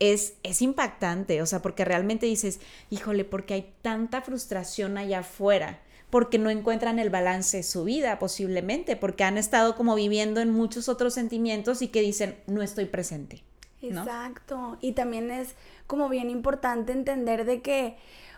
es, 0.00 0.34
es 0.42 0.62
impactante, 0.62 1.42
o 1.42 1.46
sea, 1.46 1.62
porque 1.62 1.84
realmente 1.84 2.26
dices, 2.26 2.60
híjole, 2.90 3.24
porque 3.24 3.54
hay 3.54 3.72
tanta 3.82 4.20
frustración 4.22 4.98
allá 4.98 5.20
afuera, 5.20 5.80
porque 6.10 6.38
no 6.38 6.50
encuentran 6.50 6.98
el 6.98 7.10
balance 7.10 7.58
de 7.58 7.62
su 7.62 7.84
vida 7.84 8.18
posiblemente, 8.18 8.96
porque 8.96 9.24
han 9.24 9.38
estado 9.38 9.76
como 9.76 9.94
viviendo 9.94 10.40
en 10.40 10.50
muchos 10.50 10.88
otros 10.88 11.14
sentimientos 11.14 11.82
y 11.82 11.88
que 11.88 12.00
dicen, 12.00 12.36
no 12.46 12.62
estoy 12.62 12.86
presente. 12.86 13.42
Exacto, 13.82 14.76
y 14.80 14.92
también 14.92 15.30
es 15.30 15.54
como 15.86 16.08
bien 16.08 16.30
importante 16.30 16.92
entender 16.92 17.44
de 17.44 17.60
que 17.62 17.96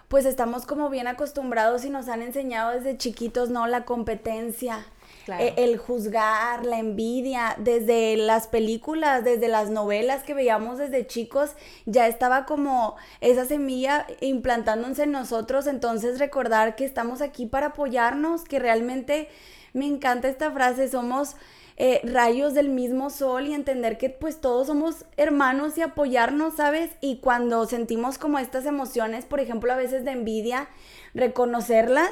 pues 0.08 0.26
estamos 0.26 0.66
como 0.66 0.90
bien 0.90 1.06
acostumbrados 1.06 1.84
y 1.84 1.90
nos 1.90 2.08
han 2.08 2.20
enseñado 2.20 2.72
desde 2.72 2.98
chiquitos, 2.98 3.48
¿no? 3.48 3.68
La 3.68 3.84
competencia, 3.84 4.84
e, 5.28 5.54
el 5.56 5.76
juzgar, 5.76 6.64
la 6.64 6.78
envidia, 6.78 7.56
desde 7.58 8.16
las 8.16 8.46
películas, 8.46 9.24
desde 9.24 9.48
las 9.48 9.70
novelas 9.70 10.22
que 10.22 10.34
veíamos 10.34 10.78
desde 10.78 11.06
chicos, 11.06 11.50
ya 11.86 12.06
estaba 12.06 12.46
como 12.46 12.96
esa 13.20 13.44
semilla 13.44 14.06
implantándose 14.20 15.04
en 15.04 15.12
nosotros, 15.12 15.66
entonces 15.66 16.18
recordar 16.18 16.76
que 16.76 16.84
estamos 16.84 17.20
aquí 17.20 17.46
para 17.46 17.68
apoyarnos, 17.68 18.44
que 18.44 18.58
realmente 18.58 19.28
me 19.72 19.86
encanta 19.86 20.28
esta 20.28 20.50
frase, 20.50 20.88
somos... 20.88 21.36
Eh, 21.82 22.02
rayos 22.04 22.52
del 22.52 22.68
mismo 22.68 23.08
sol 23.08 23.46
y 23.46 23.54
entender 23.54 23.96
que 23.96 24.10
pues 24.10 24.42
todos 24.42 24.66
somos 24.66 25.06
hermanos 25.16 25.78
y 25.78 25.80
apoyarnos, 25.80 26.56
¿sabes? 26.56 26.90
Y 27.00 27.20
cuando 27.20 27.64
sentimos 27.64 28.18
como 28.18 28.38
estas 28.38 28.66
emociones, 28.66 29.24
por 29.24 29.40
ejemplo, 29.40 29.72
a 29.72 29.76
veces 29.76 30.04
de 30.04 30.10
envidia, 30.10 30.68
reconocerlas 31.14 32.10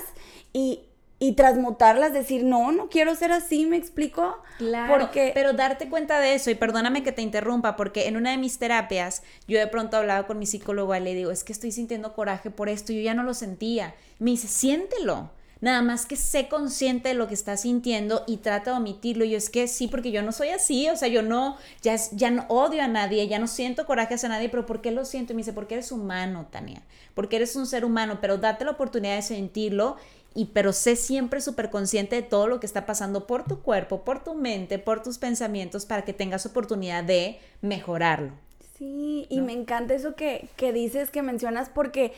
y, 0.54 0.87
y 1.20 1.32
transmutarlas, 1.32 2.12
decir, 2.12 2.44
no, 2.44 2.70
no 2.70 2.88
quiero 2.88 3.14
ser 3.14 3.32
así, 3.32 3.66
me 3.66 3.76
explico. 3.76 4.38
Claro, 4.58 4.98
porque... 4.98 5.32
pero 5.34 5.52
darte 5.52 5.88
cuenta 5.88 6.20
de 6.20 6.34
eso, 6.34 6.50
y 6.50 6.54
perdóname 6.54 7.02
que 7.02 7.12
te 7.12 7.22
interrumpa, 7.22 7.76
porque 7.76 8.06
en 8.06 8.16
una 8.16 8.30
de 8.30 8.36
mis 8.36 8.58
terapias, 8.58 9.22
yo 9.48 9.58
de 9.58 9.66
pronto 9.66 9.96
hablaba 9.96 10.26
con 10.26 10.38
mi 10.38 10.46
psicólogo 10.46 10.94
y 10.94 11.00
le 11.00 11.14
digo, 11.14 11.30
es 11.30 11.42
que 11.42 11.52
estoy 11.52 11.72
sintiendo 11.72 12.14
coraje 12.14 12.50
por 12.50 12.68
esto, 12.68 12.92
yo 12.92 13.00
ya 13.00 13.14
no 13.14 13.24
lo 13.24 13.34
sentía. 13.34 13.94
Me 14.18 14.30
dice, 14.30 14.48
siéntelo. 14.48 15.30
Nada 15.60 15.82
más 15.82 16.06
que 16.06 16.16
sé 16.16 16.48
consciente 16.48 17.08
de 17.08 17.14
lo 17.14 17.26
que 17.26 17.34
estás 17.34 17.62
sintiendo 17.62 18.22
y 18.26 18.38
trata 18.38 18.72
de 18.72 18.76
omitirlo. 18.76 19.24
Y 19.24 19.30
yo 19.30 19.38
es 19.38 19.50
que 19.50 19.66
sí, 19.66 19.88
porque 19.88 20.10
yo 20.12 20.22
no 20.22 20.32
soy 20.32 20.50
así, 20.50 20.88
o 20.88 20.96
sea, 20.96 21.08
yo 21.08 21.22
no, 21.22 21.56
ya, 21.82 21.96
ya 22.12 22.30
no 22.30 22.46
odio 22.48 22.82
a 22.82 22.88
nadie, 22.88 23.26
ya 23.26 23.38
no 23.38 23.46
siento 23.48 23.86
coraje 23.86 24.14
hacia 24.14 24.28
nadie, 24.28 24.48
pero 24.48 24.66
¿por 24.66 24.80
qué 24.80 24.92
lo 24.92 25.04
siento? 25.04 25.32
Y 25.32 25.36
me 25.36 25.40
dice, 25.40 25.52
porque 25.52 25.74
eres 25.74 25.90
humano, 25.90 26.46
Tania, 26.50 26.82
porque 27.14 27.36
eres 27.36 27.56
un 27.56 27.66
ser 27.66 27.84
humano, 27.84 28.18
pero 28.20 28.38
date 28.38 28.64
la 28.64 28.72
oportunidad 28.72 29.16
de 29.16 29.22
sentirlo 29.22 29.96
y 30.34 30.46
pero 30.46 30.72
sé 30.72 30.94
siempre 30.94 31.40
súper 31.40 31.70
consciente 31.70 32.14
de 32.14 32.22
todo 32.22 32.46
lo 32.46 32.60
que 32.60 32.66
está 32.66 32.86
pasando 32.86 33.26
por 33.26 33.44
tu 33.44 33.60
cuerpo, 33.60 34.04
por 34.04 34.22
tu 34.22 34.34
mente, 34.34 34.78
por 34.78 35.02
tus 35.02 35.18
pensamientos 35.18 35.84
para 35.84 36.04
que 36.04 36.12
tengas 36.12 36.46
oportunidad 36.46 37.02
de 37.02 37.40
mejorarlo. 37.60 38.32
Sí, 38.76 39.26
y 39.28 39.40
me 39.40 39.52
encanta 39.52 39.94
eso 39.94 40.14
que, 40.14 40.48
que 40.54 40.72
dices, 40.72 41.10
que 41.10 41.22
mencionas, 41.22 41.68
porque 41.68 42.12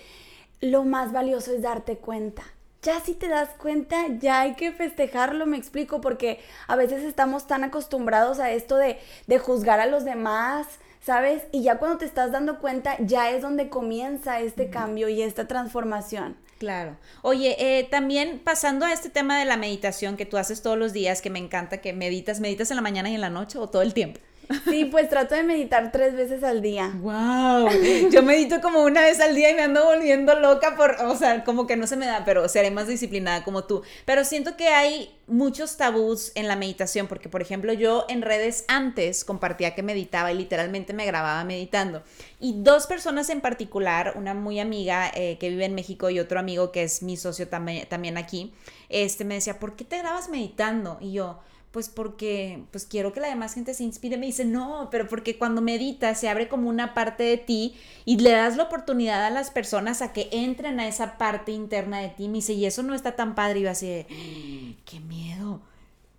lo 0.60 0.84
más 0.84 1.12
valioso 1.12 1.52
es 1.52 1.62
darte 1.62 1.96
cuenta. 1.96 2.42
Ya 2.82 2.98
si 3.00 3.14
te 3.14 3.28
das 3.28 3.50
cuenta, 3.58 4.06
ya 4.18 4.40
hay 4.40 4.54
que 4.54 4.72
festejarlo, 4.72 5.44
me 5.44 5.58
explico, 5.58 6.00
porque 6.00 6.40
a 6.66 6.76
veces 6.76 7.04
estamos 7.04 7.46
tan 7.46 7.62
acostumbrados 7.62 8.38
a 8.40 8.50
esto 8.52 8.76
de, 8.76 8.98
de 9.26 9.38
juzgar 9.38 9.80
a 9.80 9.86
los 9.86 10.06
demás, 10.06 10.66
¿sabes? 11.02 11.42
Y 11.52 11.62
ya 11.62 11.78
cuando 11.78 11.98
te 11.98 12.06
estás 12.06 12.32
dando 12.32 12.58
cuenta, 12.58 12.96
ya 13.00 13.30
es 13.30 13.42
donde 13.42 13.68
comienza 13.68 14.40
este 14.40 14.70
cambio 14.70 15.10
y 15.10 15.20
esta 15.20 15.46
transformación. 15.46 16.36
Claro. 16.58 16.96
Oye, 17.22 17.56
eh, 17.58 17.84
también 17.84 18.38
pasando 18.38 18.84
a 18.84 18.92
este 18.92 19.08
tema 19.08 19.38
de 19.38 19.46
la 19.46 19.56
meditación 19.56 20.16
que 20.16 20.26
tú 20.26 20.36
haces 20.36 20.62
todos 20.62 20.78
los 20.78 20.92
días, 20.92 21.22
que 21.22 21.30
me 21.30 21.38
encanta 21.38 21.82
que 21.82 21.92
meditas, 21.92 22.40
¿meditas 22.40 22.70
en 22.70 22.76
la 22.76 22.82
mañana 22.82 23.10
y 23.10 23.14
en 23.14 23.20
la 23.20 23.30
noche 23.30 23.58
o 23.58 23.68
todo 23.68 23.82
el 23.82 23.94
tiempo? 23.94 24.20
Sí, 24.68 24.84
pues 24.84 25.08
trato 25.08 25.34
de 25.34 25.42
meditar 25.42 25.92
tres 25.92 26.14
veces 26.14 26.42
al 26.42 26.62
día. 26.62 26.92
¡Wow! 26.96 27.68
Yo 28.10 28.22
medito 28.22 28.60
como 28.60 28.82
una 28.82 29.02
vez 29.02 29.20
al 29.20 29.34
día 29.34 29.50
y 29.50 29.54
me 29.54 29.62
ando 29.62 29.84
volviendo 29.84 30.38
loca 30.38 30.76
por, 30.76 30.96
o 31.02 31.16
sea, 31.16 31.44
como 31.44 31.66
que 31.66 31.76
no 31.76 31.86
se 31.86 31.96
me 31.96 32.06
da, 32.06 32.24
pero 32.24 32.48
seré 32.48 32.70
más 32.70 32.86
disciplinada 32.86 33.44
como 33.44 33.64
tú. 33.64 33.82
Pero 34.04 34.24
siento 34.24 34.56
que 34.56 34.68
hay 34.68 35.16
muchos 35.30 35.76
tabús 35.76 36.32
en 36.34 36.48
la 36.48 36.56
meditación, 36.56 37.06
porque 37.06 37.28
por 37.28 37.40
ejemplo 37.40 37.72
yo 37.72 38.04
en 38.08 38.22
redes 38.22 38.64
antes 38.68 39.24
compartía 39.24 39.74
que 39.74 39.82
meditaba 39.82 40.32
y 40.32 40.36
literalmente 40.36 40.92
me 40.92 41.06
grababa 41.06 41.44
meditando. 41.44 42.02
Y 42.40 42.62
dos 42.62 42.86
personas 42.86 43.30
en 43.30 43.40
particular, 43.40 44.14
una 44.16 44.34
muy 44.34 44.58
amiga 44.60 45.10
eh, 45.14 45.38
que 45.38 45.48
vive 45.48 45.64
en 45.64 45.74
México 45.74 46.10
y 46.10 46.18
otro 46.18 46.40
amigo 46.40 46.72
que 46.72 46.82
es 46.82 47.02
mi 47.02 47.16
socio 47.16 47.48
también, 47.48 48.18
aquí, 48.18 48.52
este 48.88 49.24
me 49.24 49.34
decía, 49.34 49.58
¿por 49.58 49.76
qué 49.76 49.84
te 49.84 49.98
grabas 49.98 50.28
meditando? 50.28 50.98
Y 51.00 51.12
yo, 51.12 51.38
pues 51.70 51.88
porque 51.88 52.64
pues 52.72 52.84
quiero 52.84 53.12
que 53.12 53.20
la 53.20 53.28
demás 53.28 53.54
gente 53.54 53.74
se 53.74 53.84
inspire. 53.84 54.16
Me 54.16 54.26
dice, 54.26 54.44
no, 54.44 54.88
pero 54.90 55.06
porque 55.06 55.38
cuando 55.38 55.60
meditas 55.60 56.18
se 56.18 56.28
abre 56.28 56.48
como 56.48 56.68
una 56.68 56.94
parte 56.94 57.22
de 57.22 57.36
ti 57.36 57.76
y 58.04 58.18
le 58.18 58.30
das 58.32 58.56
la 58.56 58.64
oportunidad 58.64 59.24
a 59.24 59.30
las 59.30 59.50
personas 59.50 60.02
a 60.02 60.12
que 60.12 60.28
entren 60.32 60.80
a 60.80 60.88
esa 60.88 61.16
parte 61.16 61.52
interna 61.52 62.00
de 62.00 62.08
ti. 62.08 62.28
Me 62.28 62.38
dice, 62.38 62.54
y 62.54 62.66
eso 62.66 62.82
no 62.82 62.94
está 62.94 63.14
tan 63.14 63.34
padre. 63.34 63.60
Y 63.60 63.62
yo 63.62 63.70
así 63.70 63.86
de, 63.86 64.06
¡Ah, 64.10 64.80
qué 64.84 65.00
miedo 65.00 65.60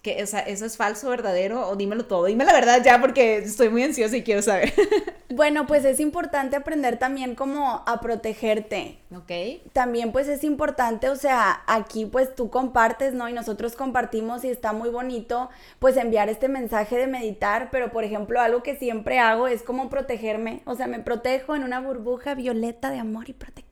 que, 0.02 0.24
o 0.24 0.28
sea, 0.28 0.40
eso 0.40 0.66
es 0.66 0.78
falso, 0.78 1.10
verdadero, 1.10 1.68
o 1.68 1.76
dímelo 1.76 2.06
todo, 2.06 2.26
dime 2.26 2.44
la 2.44 2.54
verdad 2.54 2.82
ya 2.84 3.00
porque 3.00 3.38
estoy 3.38 3.70
muy 3.70 3.84
ansiosa 3.84 4.18
y 4.18 4.24
quiero 4.24 4.42
saber. 4.42 4.74
Bueno, 5.34 5.66
pues 5.66 5.86
es 5.86 6.02
importante 6.02 6.58
aprender 6.58 7.00
también 7.00 7.36
como 7.36 7.84
a 7.86 8.02
protegerte. 8.02 8.98
Ok. 9.16 9.32
También 9.72 10.12
pues 10.12 10.28
es 10.28 10.44
importante, 10.44 11.10
o 11.10 11.16
sea, 11.16 11.62
aquí 11.68 12.06
pues 12.06 12.36
tú 12.36 12.50
compartes, 12.50 13.14
¿no? 13.14 13.30
Y 13.30 13.34
nosotros 13.34 13.78
compartimos 13.78 14.44
y 14.44 14.50
está 14.50 14.74
muy 14.74 14.90
bonito 14.90 15.50
pues 15.80 15.96
enviar 15.96 16.28
este 16.28 16.50
mensaje 16.50 16.98
de 16.98 17.08
meditar, 17.08 17.70
pero 17.72 17.94
por 17.94 18.04
ejemplo 18.04 18.42
algo 18.42 18.62
que 18.62 18.76
siempre 18.76 19.20
hago 19.20 19.48
es 19.48 19.64
como 19.64 19.90
protegerme, 19.90 20.64
o 20.66 20.76
sea, 20.76 20.88
me 20.88 21.00
protejo 21.00 21.56
en 21.56 21.64
una 21.64 21.80
burbuja 21.80 22.36
violeta 22.36 22.90
de 22.90 23.00
amor 23.00 23.30
y 23.30 23.34
protección. 23.34 23.72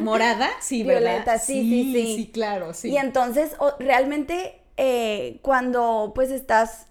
¿Morada? 0.00 0.48
Sí, 0.60 0.82
Violeta, 0.88 1.38
sí, 1.38 1.62
sí, 1.62 1.92
sí, 1.92 2.16
sí. 2.16 2.30
claro, 2.32 2.74
sí. 2.74 2.90
Y 2.90 2.96
entonces 2.96 3.52
realmente 3.78 4.60
eh, 4.78 5.40
cuando 5.42 6.12
pues 6.14 6.30
estás 6.30 6.86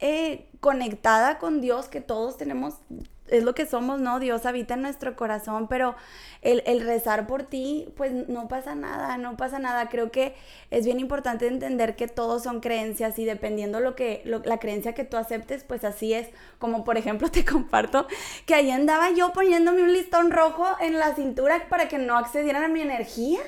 eh, 0.00 0.48
conectada 0.60 1.38
con 1.38 1.60
Dios, 1.60 1.88
que 1.88 2.00
todos 2.00 2.36
tenemos 2.36 2.74
es 3.30 3.44
lo 3.44 3.54
que 3.54 3.66
somos, 3.66 4.00
¿no? 4.00 4.20
Dios 4.20 4.46
habita 4.46 4.74
en 4.74 4.82
nuestro 4.82 5.16
corazón, 5.16 5.68
pero 5.68 5.94
el, 6.42 6.80
rezar 6.80 7.26
por 7.26 7.42
ti, 7.42 7.88
pues 7.96 8.12
no 8.28 8.48
pasa 8.48 8.74
nada, 8.74 9.18
no 9.18 9.36
pasa 9.36 9.58
nada. 9.58 9.88
Creo 9.88 10.10
que 10.10 10.34
es 10.70 10.84
bien 10.84 11.00
importante 11.00 11.46
entender 11.46 11.96
que 11.96 12.08
todos 12.08 12.42
son 12.42 12.60
creencias 12.60 13.18
y 13.18 13.24
dependiendo 13.24 13.80
lo 13.80 13.96
que, 13.96 14.22
la 14.24 14.58
creencia 14.58 14.94
que 14.94 15.04
tú 15.04 15.16
aceptes, 15.16 15.64
pues 15.64 15.84
así 15.84 16.14
es. 16.14 16.28
Como 16.58 16.84
por 16.84 16.96
ejemplo 16.96 17.28
te 17.32 17.44
comparto 17.44 18.06
que 18.46 18.54
ahí 18.54 18.70
andaba 18.70 19.10
yo 19.10 19.32
poniéndome 19.32 19.82
un 19.82 19.92
listón 19.92 20.30
rojo 20.30 20.66
en 20.80 20.98
la 20.98 21.14
cintura 21.14 21.66
para 21.68 21.88
que 21.88 21.98
no 21.98 22.16
accedieran 22.16 22.64
a 22.64 22.68
mi 22.68 22.80
energía 22.80 23.40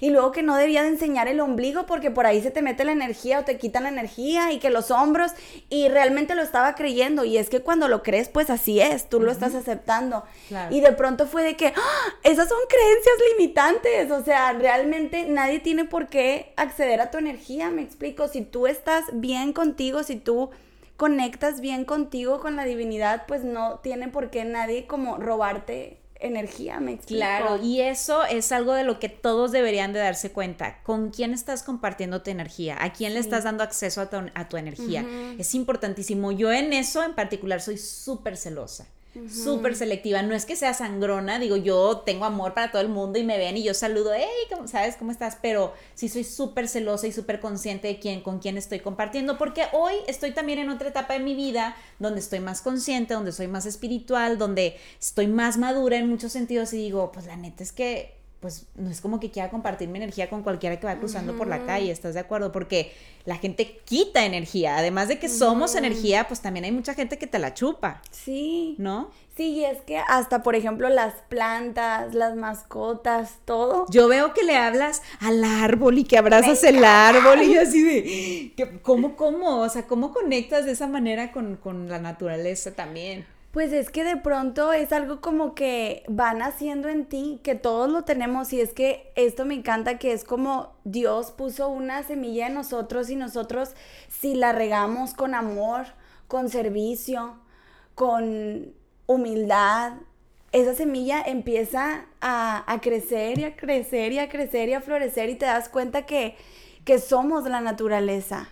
y 0.00 0.10
luego 0.10 0.32
que 0.32 0.42
no 0.42 0.56
debía 0.56 0.82
de 0.82 0.88
enseñar 0.88 1.28
el 1.28 1.40
ombligo 1.40 1.86
porque 1.86 2.10
por 2.10 2.26
ahí 2.26 2.40
se 2.42 2.50
te 2.50 2.62
mete 2.62 2.84
la 2.84 2.92
energía 2.92 3.40
o 3.40 3.44
te 3.44 3.58
quitan 3.58 3.84
la 3.84 3.88
energía 3.90 4.52
y 4.52 4.58
que 4.58 4.70
los 4.70 4.90
hombros 4.90 5.32
y 5.68 5.88
realmente 5.88 6.34
lo 6.34 6.42
estaba 6.42 6.74
creyendo 6.74 7.24
y 7.24 7.36
es 7.36 7.50
que 7.50 7.60
cuando 7.60 7.88
lo 7.88 8.02
crees, 8.02 8.28
pues 8.28 8.50
así 8.50 8.80
es, 8.80 9.08
tú 9.08 9.20
lo 9.20 9.27
estás 9.30 9.54
aceptando. 9.54 10.24
Y 10.70 10.80
de 10.80 10.92
pronto 10.92 11.26
fue 11.26 11.42
de 11.42 11.56
que, 11.56 11.68
¡Ah! 11.68 12.14
esas 12.22 12.48
son 12.48 12.58
creencias 12.68 13.16
limitantes, 13.32 14.10
o 14.10 14.24
sea, 14.24 14.52
realmente 14.52 15.26
nadie 15.26 15.60
tiene 15.60 15.84
por 15.84 16.08
qué 16.08 16.52
acceder 16.56 17.00
a 17.00 17.10
tu 17.10 17.18
energía, 17.18 17.70
me 17.70 17.82
explico, 17.82 18.28
si 18.28 18.42
tú 18.42 18.66
estás 18.66 19.04
bien 19.12 19.52
contigo, 19.52 20.02
si 20.02 20.16
tú 20.16 20.50
conectas 20.96 21.60
bien 21.60 21.84
contigo 21.84 22.40
con 22.40 22.56
la 22.56 22.64
divinidad, 22.64 23.24
pues 23.26 23.44
no 23.44 23.78
tiene 23.78 24.08
por 24.08 24.30
qué 24.30 24.44
nadie 24.44 24.86
como 24.86 25.16
robarte 25.16 26.00
energía, 26.20 26.80
me 26.80 26.92
explico. 26.92 27.20
Claro, 27.20 27.62
y 27.62 27.80
eso 27.80 28.24
es 28.24 28.50
algo 28.52 28.74
de 28.74 28.84
lo 28.84 28.98
que 28.98 29.08
todos 29.08 29.52
deberían 29.52 29.92
de 29.92 30.00
darse 30.00 30.32
cuenta. 30.32 30.82
¿Con 30.82 31.10
quién 31.10 31.32
estás 31.32 31.62
compartiendo 31.62 32.22
tu 32.22 32.30
energía? 32.30 32.76
¿A 32.82 32.92
quién 32.92 33.14
le 33.14 33.20
estás 33.20 33.44
dando 33.44 33.62
acceso 33.62 34.00
a 34.00 34.10
tu, 34.10 34.16
a 34.34 34.48
tu 34.48 34.56
energía? 34.56 35.04
Es 35.38 35.54
importantísimo. 35.54 36.32
Yo 36.32 36.52
en 36.52 36.72
eso 36.72 37.02
en 37.02 37.14
particular 37.14 37.60
soy 37.60 37.78
súper 37.78 38.36
celosa 38.36 38.88
súper 39.28 39.74
selectiva. 39.74 40.22
No 40.22 40.34
es 40.34 40.46
que 40.46 40.56
sea 40.56 40.74
sangrona, 40.74 41.38
digo, 41.38 41.56
yo 41.56 41.98
tengo 42.04 42.24
amor 42.24 42.54
para 42.54 42.70
todo 42.70 42.82
el 42.82 42.88
mundo 42.88 43.18
y 43.18 43.24
me 43.24 43.38
ven 43.38 43.56
y 43.56 43.62
yo 43.62 43.74
saludo, 43.74 44.12
hey, 44.14 44.56
¿sabes 44.66 44.96
cómo 44.96 45.10
estás? 45.10 45.38
Pero 45.40 45.72
sí 45.94 46.08
soy 46.08 46.24
súper 46.24 46.68
celosa 46.68 47.06
y 47.06 47.12
súper 47.12 47.40
consciente 47.40 47.88
de 47.88 47.98
quién, 47.98 48.20
con 48.20 48.38
quién 48.38 48.56
estoy 48.56 48.80
compartiendo, 48.80 49.38
porque 49.38 49.64
hoy 49.72 49.94
estoy 50.06 50.32
también 50.32 50.58
en 50.58 50.70
otra 50.70 50.88
etapa 50.88 51.14
de 51.14 51.20
mi 51.20 51.34
vida 51.34 51.76
donde 51.98 52.20
estoy 52.20 52.40
más 52.40 52.60
consciente, 52.60 53.14
donde 53.14 53.32
soy 53.32 53.48
más 53.48 53.66
espiritual, 53.66 54.38
donde 54.38 54.76
estoy 55.00 55.26
más 55.26 55.58
madura 55.58 55.96
en 55.96 56.08
muchos 56.08 56.32
sentidos 56.32 56.72
y 56.72 56.76
digo, 56.76 57.12
pues 57.12 57.26
la 57.26 57.36
neta 57.36 57.62
es 57.62 57.72
que 57.72 58.18
pues 58.40 58.66
no 58.76 58.88
es 58.90 59.00
como 59.00 59.18
que 59.18 59.30
quiera 59.30 59.50
compartir 59.50 59.88
mi 59.88 59.98
energía 59.98 60.30
con 60.30 60.42
cualquiera 60.42 60.78
que 60.78 60.86
va 60.86 60.96
cruzando 60.96 61.36
por 61.36 61.48
la 61.48 61.66
calle, 61.66 61.90
¿estás 61.90 62.14
de 62.14 62.20
acuerdo? 62.20 62.52
Porque 62.52 62.92
la 63.24 63.36
gente 63.36 63.80
quita 63.84 64.24
energía, 64.24 64.76
además 64.76 65.08
de 65.08 65.18
que 65.18 65.28
somos 65.28 65.74
energía, 65.74 66.28
pues 66.28 66.40
también 66.40 66.64
hay 66.64 66.72
mucha 66.72 66.94
gente 66.94 67.18
que 67.18 67.26
te 67.26 67.38
la 67.38 67.52
chupa. 67.52 68.00
Sí. 68.12 68.76
¿No? 68.78 69.10
Sí, 69.36 69.50
y 69.50 69.64
es 69.64 69.80
que 69.82 69.98
hasta, 69.98 70.42
por 70.42 70.54
ejemplo, 70.54 70.88
las 70.88 71.14
plantas, 71.28 72.14
las 72.14 72.36
mascotas, 72.36 73.38
todo. 73.44 73.86
Yo 73.88 74.08
veo 74.08 74.34
que 74.34 74.42
le 74.42 74.56
hablas 74.56 75.02
al 75.20 75.44
árbol 75.44 75.98
y 75.98 76.04
que 76.04 76.18
abrazas 76.18 76.62
el 76.64 76.84
árbol 76.84 77.42
y 77.42 77.56
así 77.56 77.82
de, 77.82 78.52
que, 78.56 78.80
¿cómo, 78.82 79.16
cómo? 79.16 79.60
O 79.60 79.68
sea, 79.68 79.86
¿cómo 79.86 80.12
conectas 80.12 80.64
de 80.64 80.72
esa 80.72 80.88
manera 80.88 81.32
con, 81.32 81.56
con 81.56 81.88
la 81.88 82.00
naturaleza 82.00 82.74
también? 82.74 83.26
Pues 83.50 83.72
es 83.72 83.90
que 83.90 84.04
de 84.04 84.16
pronto 84.16 84.72
es 84.72 84.92
algo 84.92 85.20
como 85.20 85.54
que 85.54 86.04
van 86.06 86.42
haciendo 86.42 86.88
en 86.88 87.06
ti, 87.06 87.40
que 87.42 87.54
todos 87.54 87.90
lo 87.90 88.02
tenemos 88.02 88.52
y 88.52 88.60
es 88.60 88.74
que 88.74 89.10
esto 89.16 89.46
me 89.46 89.54
encanta, 89.54 89.98
que 89.98 90.12
es 90.12 90.22
como 90.22 90.74
Dios 90.84 91.30
puso 91.30 91.68
una 91.68 92.02
semilla 92.02 92.48
en 92.48 92.54
nosotros 92.54 93.08
y 93.08 93.16
nosotros 93.16 93.74
si 94.08 94.34
la 94.34 94.52
regamos 94.52 95.14
con 95.14 95.34
amor, 95.34 95.86
con 96.28 96.50
servicio, 96.50 97.38
con 97.94 98.74
humildad, 99.06 99.94
esa 100.52 100.74
semilla 100.74 101.22
empieza 101.22 102.06
a, 102.20 102.78
crecer 102.82 103.38
y 103.38 103.44
a 103.44 103.56
crecer 103.56 104.12
y 104.12 104.18
a 104.18 104.28
crecer 104.28 104.68
y 104.68 104.74
a 104.74 104.80
florecer 104.80 105.28
y 105.28 105.34
te 105.34 105.46
das 105.46 105.68
cuenta 105.68 106.06
que, 106.06 106.36
que 106.84 106.98
somos 106.98 107.44
la 107.44 107.60
naturaleza, 107.60 108.48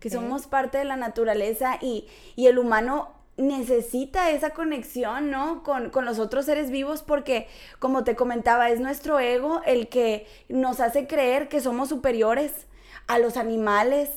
que 0.00 0.10
somos 0.10 0.46
parte 0.46 0.78
de 0.78 0.84
la 0.84 0.96
naturaleza 0.96 1.78
y, 1.80 2.06
y 2.36 2.46
el 2.46 2.58
humano 2.58 3.19
necesita 3.40 4.30
esa 4.30 4.50
conexión, 4.50 5.30
¿no? 5.30 5.62
Con, 5.62 5.90
con, 5.90 6.04
los 6.04 6.18
otros 6.18 6.46
seres 6.46 6.70
vivos 6.70 7.02
porque, 7.02 7.48
como 7.78 8.04
te 8.04 8.16
comentaba, 8.16 8.70
es 8.70 8.80
nuestro 8.80 9.18
ego 9.18 9.62
el 9.66 9.88
que 9.88 10.26
nos 10.48 10.80
hace 10.80 11.06
creer 11.06 11.48
que 11.48 11.60
somos 11.60 11.88
superiores 11.88 12.66
a 13.06 13.18
los 13.18 13.36
animales, 13.36 14.10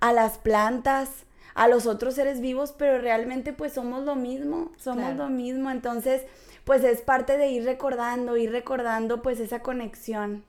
a 0.00 0.12
las 0.12 0.38
plantas, 0.38 1.24
a 1.54 1.68
los 1.68 1.86
otros 1.86 2.14
seres 2.14 2.40
vivos, 2.40 2.74
pero 2.76 2.98
realmente 2.98 3.52
pues 3.52 3.72
somos 3.72 4.04
lo 4.04 4.16
mismo, 4.16 4.72
somos 4.78 5.14
lo 5.16 5.28
mismo. 5.28 5.70
Entonces, 5.70 6.22
pues 6.64 6.84
es 6.84 7.00
parte 7.00 7.36
de 7.36 7.48
ir 7.48 7.64
recordando, 7.64 8.36
ir 8.36 8.50
recordando 8.50 9.22
pues 9.22 9.40
esa 9.40 9.60
conexión. 9.60 10.44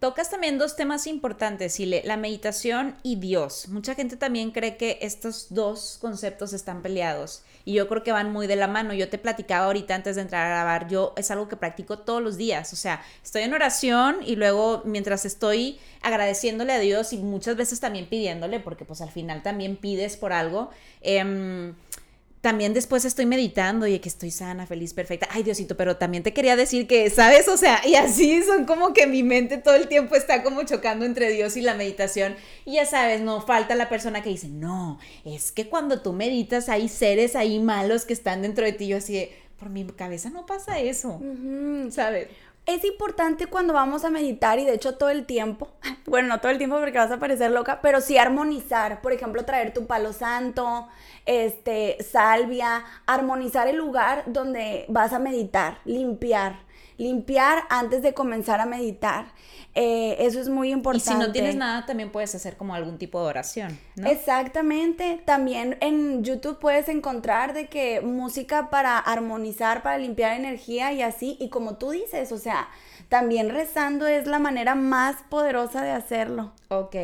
Tocas 0.00 0.30
también 0.30 0.56
dos 0.56 0.76
temas 0.76 1.06
importantes, 1.06 1.74
Sile, 1.74 2.00
la 2.06 2.16
meditación 2.16 2.96
y 3.02 3.16
Dios. 3.16 3.68
Mucha 3.68 3.94
gente 3.94 4.16
también 4.16 4.50
cree 4.50 4.78
que 4.78 4.98
estos 5.02 5.48
dos 5.50 5.98
conceptos 6.00 6.54
están 6.54 6.80
peleados 6.80 7.42
y 7.66 7.74
yo 7.74 7.86
creo 7.86 8.02
que 8.02 8.10
van 8.10 8.32
muy 8.32 8.46
de 8.46 8.56
la 8.56 8.66
mano. 8.66 8.94
Yo 8.94 9.10
te 9.10 9.18
platicaba 9.18 9.66
ahorita 9.66 9.94
antes 9.94 10.16
de 10.16 10.22
entrar 10.22 10.46
a 10.46 10.48
grabar, 10.48 10.88
yo 10.88 11.12
es 11.18 11.30
algo 11.30 11.48
que 11.48 11.56
practico 11.56 11.98
todos 11.98 12.22
los 12.22 12.38
días, 12.38 12.72
o 12.72 12.76
sea, 12.76 13.02
estoy 13.22 13.42
en 13.42 13.52
oración 13.52 14.16
y 14.24 14.36
luego 14.36 14.80
mientras 14.86 15.26
estoy 15.26 15.78
agradeciéndole 16.00 16.72
a 16.72 16.78
Dios 16.78 17.12
y 17.12 17.18
muchas 17.18 17.56
veces 17.56 17.78
también 17.78 18.08
pidiéndole, 18.08 18.58
porque 18.58 18.86
pues 18.86 19.02
al 19.02 19.10
final 19.10 19.42
también 19.42 19.76
pides 19.76 20.16
por 20.16 20.32
algo. 20.32 20.70
Eh, 21.02 21.74
también 22.40 22.72
después 22.72 23.04
estoy 23.04 23.26
meditando 23.26 23.86
y 23.86 23.98
que 23.98 24.08
estoy 24.08 24.30
sana, 24.30 24.66
feliz, 24.66 24.94
perfecta. 24.94 25.28
Ay, 25.30 25.42
Diosito, 25.42 25.76
pero 25.76 25.96
también 25.96 26.22
te 26.22 26.32
quería 26.32 26.56
decir 26.56 26.86
que, 26.86 27.10
¿sabes? 27.10 27.48
O 27.48 27.56
sea, 27.56 27.86
y 27.86 27.96
así 27.96 28.42
son 28.42 28.64
como 28.64 28.94
que 28.94 29.06
mi 29.06 29.22
mente 29.22 29.58
todo 29.58 29.74
el 29.74 29.88
tiempo 29.88 30.16
está 30.16 30.42
como 30.42 30.62
chocando 30.64 31.04
entre 31.04 31.30
Dios 31.30 31.56
y 31.56 31.60
la 31.60 31.74
meditación. 31.74 32.34
Y 32.64 32.74
ya 32.74 32.86
sabes, 32.86 33.20
no 33.20 33.42
falta 33.42 33.74
la 33.74 33.88
persona 33.90 34.22
que 34.22 34.30
dice, 34.30 34.48
no, 34.48 34.98
es 35.24 35.52
que 35.52 35.68
cuando 35.68 36.00
tú 36.00 36.12
meditas 36.12 36.68
hay 36.70 36.88
seres 36.88 37.36
ahí 37.36 37.58
malos 37.58 38.06
que 38.06 38.14
están 38.14 38.42
dentro 38.42 38.64
de 38.64 38.72
ti. 38.72 38.88
Yo 38.88 38.96
así 38.96 39.28
por 39.58 39.68
mi 39.68 39.84
cabeza 39.84 40.30
no 40.30 40.46
pasa 40.46 40.80
eso, 40.80 41.20
¿sabes? 41.90 42.28
Es 42.66 42.84
importante 42.84 43.46
cuando 43.46 43.72
vamos 43.74 44.04
a 44.04 44.10
meditar 44.10 44.58
y 44.58 44.64
de 44.64 44.74
hecho 44.74 44.96
todo 44.96 45.08
el 45.08 45.26
tiempo, 45.26 45.68
bueno, 46.06 46.28
no 46.28 46.40
todo 46.40 46.52
el 46.52 46.58
tiempo 46.58 46.78
porque 46.78 46.98
vas 46.98 47.10
a 47.10 47.18
parecer 47.18 47.50
loca, 47.50 47.80
pero 47.82 48.00
sí 48.00 48.18
armonizar, 48.18 49.00
por 49.00 49.12
ejemplo, 49.12 49.44
traer 49.44 49.72
tu 49.72 49.86
palo 49.86 50.12
santo, 50.12 50.86
este, 51.26 51.96
salvia, 52.02 52.84
armonizar 53.06 53.66
el 53.66 53.76
lugar 53.76 54.24
donde 54.26 54.84
vas 54.88 55.12
a 55.12 55.18
meditar, 55.18 55.78
limpiar, 55.84 56.60
limpiar 57.00 57.64
antes 57.70 58.02
de 58.02 58.12
comenzar 58.12 58.60
a 58.60 58.66
meditar. 58.66 59.32
Eh, 59.74 60.16
eso 60.18 60.40
es 60.40 60.48
muy 60.48 60.70
importante. 60.70 61.10
Y 61.10 61.12
si 61.14 61.18
no 61.18 61.32
tienes 61.32 61.56
nada, 61.56 61.86
también 61.86 62.12
puedes 62.12 62.34
hacer 62.34 62.56
como 62.56 62.74
algún 62.74 62.98
tipo 62.98 63.20
de 63.22 63.28
oración. 63.28 63.78
Exactamente. 64.04 65.22
También 65.24 65.78
en 65.80 66.22
YouTube 66.22 66.58
puedes 66.58 66.88
encontrar 66.88 67.54
de 67.54 67.68
que 67.68 68.00
música 68.00 68.68
para 68.68 68.98
armonizar, 68.98 69.82
para 69.82 69.96
limpiar 69.98 70.38
energía 70.38 70.92
y 70.92 71.02
así. 71.02 71.36
Y 71.40 71.48
como 71.48 71.76
tú 71.76 71.90
dices, 71.90 72.32
o 72.32 72.38
sea, 72.38 72.68
también 73.10 73.50
rezando 73.50 74.06
es 74.06 74.28
la 74.28 74.38
manera 74.38 74.76
más 74.76 75.16
poderosa 75.28 75.82
de 75.82 75.90
hacerlo. 75.90 76.52
Ok. 76.68 76.94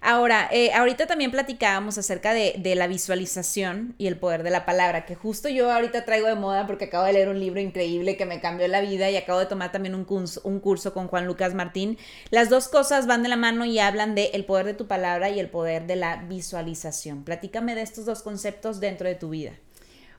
Ahora, 0.00 0.48
eh, 0.52 0.72
ahorita 0.72 1.08
también 1.08 1.32
platicábamos 1.32 1.98
acerca 1.98 2.32
de, 2.32 2.74
la 2.76 2.86
visualización 2.86 3.96
y 3.98 4.06
el 4.06 4.16
poder 4.16 4.44
de 4.44 4.50
la 4.50 4.64
palabra, 4.64 5.04
que 5.04 5.16
justo 5.16 5.48
yo 5.48 5.72
ahorita 5.72 6.04
traigo 6.04 6.28
de 6.28 6.36
moda 6.36 6.68
porque 6.68 6.84
acabo 6.84 7.04
de 7.04 7.12
leer 7.12 7.28
un 7.28 7.40
libro 7.40 7.60
increíble 7.60 8.16
que 8.16 8.24
me 8.24 8.40
cambió 8.40 8.68
la 8.68 8.80
vida 8.80 9.10
y 9.10 9.16
acabo 9.16 9.40
de 9.40 9.46
tomar 9.46 9.72
también 9.72 9.96
un 9.96 10.04
curso, 10.04 10.40
un 10.44 10.60
curso 10.60 10.94
con 10.94 11.08
Juan 11.08 11.26
Lucas 11.26 11.54
Martín. 11.54 11.98
Las 12.30 12.50
dos 12.50 12.68
cosas 12.68 13.08
van 13.08 13.24
de 13.24 13.28
la 13.28 13.36
mano 13.36 13.64
y 13.64 13.80
hablan 13.80 14.14
de 14.14 14.26
el 14.34 14.44
poder 14.44 14.64
de 14.64 14.74
tu 14.74 14.86
palabra 14.86 15.28
y 15.28 15.40
el 15.40 15.50
poder 15.50 15.88
de 15.88 15.96
la 15.96 16.22
visualización. 16.22 17.24
Platícame 17.24 17.74
de 17.74 17.82
estos 17.82 18.06
dos 18.06 18.22
conceptos 18.22 18.78
dentro 18.78 19.08
de 19.08 19.16
tu 19.16 19.30
vida. 19.30 19.54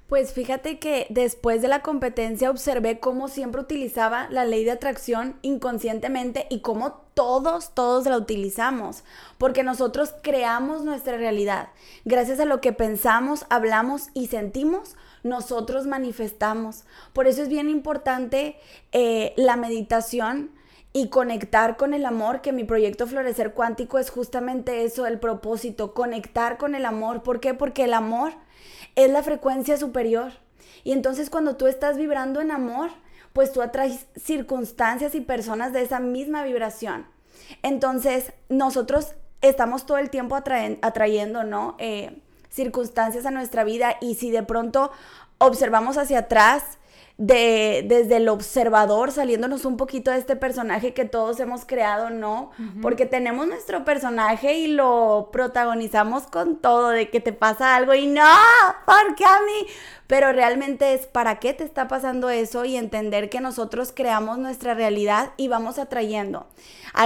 Pues 0.09 0.33
fíjate 0.33 0.79
que 0.79 1.05
después 1.11 1.61
de 1.61 1.67
la 1.67 1.83
competencia 1.83 2.49
observé 2.49 2.99
cómo 2.99 3.27
siempre 3.27 3.61
utilizaba 3.61 4.27
la 4.31 4.43
ley 4.43 4.63
de 4.63 4.71
atracción 4.71 5.35
inconscientemente 5.43 6.47
y 6.49 6.61
cómo 6.61 6.93
todos, 7.13 7.75
todos 7.75 8.07
la 8.07 8.17
utilizamos, 8.17 9.03
porque 9.37 9.61
nosotros 9.61 10.15
creamos 10.23 10.83
nuestra 10.83 11.15
realidad. 11.17 11.69
Gracias 12.05 12.39
a 12.39 12.45
lo 12.45 12.59
que 12.59 12.73
pensamos, 12.73 13.45
hablamos 13.51 14.07
y 14.15 14.27
sentimos, 14.27 14.95
nosotros 15.21 15.85
manifestamos. 15.85 16.85
Por 17.13 17.27
eso 17.27 17.43
es 17.43 17.47
bien 17.47 17.69
importante 17.69 18.55
eh, 18.91 19.33
la 19.37 19.57
meditación 19.57 20.49
y 20.91 21.09
conectar 21.09 21.77
con 21.77 21.93
el 21.93 22.03
amor, 22.07 22.41
que 22.41 22.51
mi 22.51 22.63
proyecto 22.63 23.05
Florecer 23.05 23.53
Cuántico 23.53 23.99
es 23.99 24.09
justamente 24.09 24.85
eso, 24.85 25.05
el 25.05 25.19
propósito, 25.19 25.93
conectar 25.93 26.57
con 26.57 26.73
el 26.73 26.85
amor. 26.85 27.21
¿Por 27.21 27.39
qué? 27.39 27.53
Porque 27.53 27.83
el 27.83 27.93
amor 27.93 28.33
es 28.95 29.11
la 29.11 29.23
frecuencia 29.23 29.77
superior. 29.77 30.31
Y 30.83 30.91
entonces 30.91 31.29
cuando 31.29 31.55
tú 31.55 31.67
estás 31.67 31.97
vibrando 31.97 32.41
en 32.41 32.51
amor, 32.51 32.89
pues 33.33 33.51
tú 33.51 33.61
atraes 33.61 34.07
circunstancias 34.15 35.15
y 35.15 35.21
personas 35.21 35.73
de 35.73 35.81
esa 35.81 35.99
misma 35.99 36.43
vibración. 36.43 37.05
Entonces 37.61 38.33
nosotros 38.49 39.13
estamos 39.41 39.85
todo 39.85 39.97
el 39.97 40.09
tiempo 40.09 40.35
atrayendo, 40.35 41.43
¿no? 41.43 41.75
Eh, 41.79 42.21
circunstancias 42.49 43.25
a 43.25 43.31
nuestra 43.31 43.63
vida 43.63 43.95
y 44.01 44.15
si 44.15 44.31
de 44.31 44.43
pronto 44.43 44.91
observamos 45.37 45.97
hacia 45.97 46.19
atrás, 46.19 46.79
de, 47.19 47.83
desde 47.85 48.15
el 48.15 48.29
observador, 48.29 49.11
saliéndonos 49.11 49.65
un 49.65 49.75
poquito 49.75 50.09
de 50.09 50.17
este 50.17 50.37
personaje 50.37 50.93
que 50.93 51.03
todos 51.03 51.41
hemos 51.41 51.65
creado, 51.65 52.09
¿no? 52.09 52.51
Porque 52.81 53.05
tenemos 53.05 53.45
nuestro 53.45 53.83
personaje 53.83 54.53
y 54.53 54.67
lo 54.67 55.27
protagonizamos 55.33 56.27
con 56.27 56.55
todo, 56.55 56.89
de 56.89 57.09
que 57.09 57.19
te 57.19 57.33
pasa 57.33 57.75
algo 57.75 57.93
y 57.93 58.07
no, 58.07 58.23
¿por 58.85 59.15
qué 59.15 59.25
a 59.25 59.41
mí? 59.41 59.67
Pero 60.07 60.31
realmente 60.31 60.93
es 60.93 61.07
para 61.07 61.39
qué 61.39 61.53
te 61.53 61.65
está 61.65 61.89
pasando 61.89 62.29
eso 62.29 62.63
y 62.63 62.77
entender 62.77 63.29
que 63.29 63.41
nosotros 63.41 63.91
creamos 63.93 64.37
nuestra 64.37 64.73
realidad 64.73 65.33
y 65.35 65.49
vamos 65.49 65.77
atrayendo. 65.77 66.47
A 66.93 67.05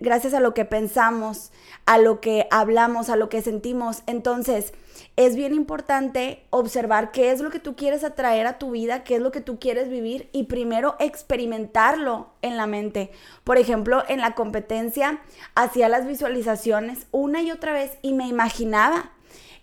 gracias 0.00 0.32
a 0.32 0.40
lo 0.40 0.54
que 0.54 0.64
pensamos, 0.64 1.52
a 1.84 1.98
lo 1.98 2.22
que 2.22 2.48
hablamos, 2.50 3.10
a 3.10 3.16
lo 3.16 3.28
que 3.28 3.42
sentimos. 3.42 4.02
Entonces, 4.06 4.72
es 5.18 5.34
bien 5.34 5.52
importante 5.52 6.44
observar 6.50 7.10
qué 7.10 7.32
es 7.32 7.40
lo 7.40 7.50
que 7.50 7.58
tú 7.58 7.74
quieres 7.74 8.04
atraer 8.04 8.46
a 8.46 8.56
tu 8.56 8.70
vida, 8.70 9.02
qué 9.02 9.16
es 9.16 9.20
lo 9.20 9.32
que 9.32 9.40
tú 9.40 9.58
quieres 9.58 9.88
vivir 9.88 10.28
y 10.30 10.44
primero 10.44 10.94
experimentarlo 11.00 12.28
en 12.40 12.56
la 12.56 12.68
mente. 12.68 13.10
Por 13.42 13.58
ejemplo, 13.58 14.04
en 14.06 14.20
la 14.20 14.36
competencia 14.36 15.20
hacía 15.56 15.88
las 15.88 16.06
visualizaciones 16.06 17.08
una 17.10 17.42
y 17.42 17.50
otra 17.50 17.72
vez 17.72 17.98
y 18.00 18.12
me 18.12 18.28
imaginaba 18.28 19.10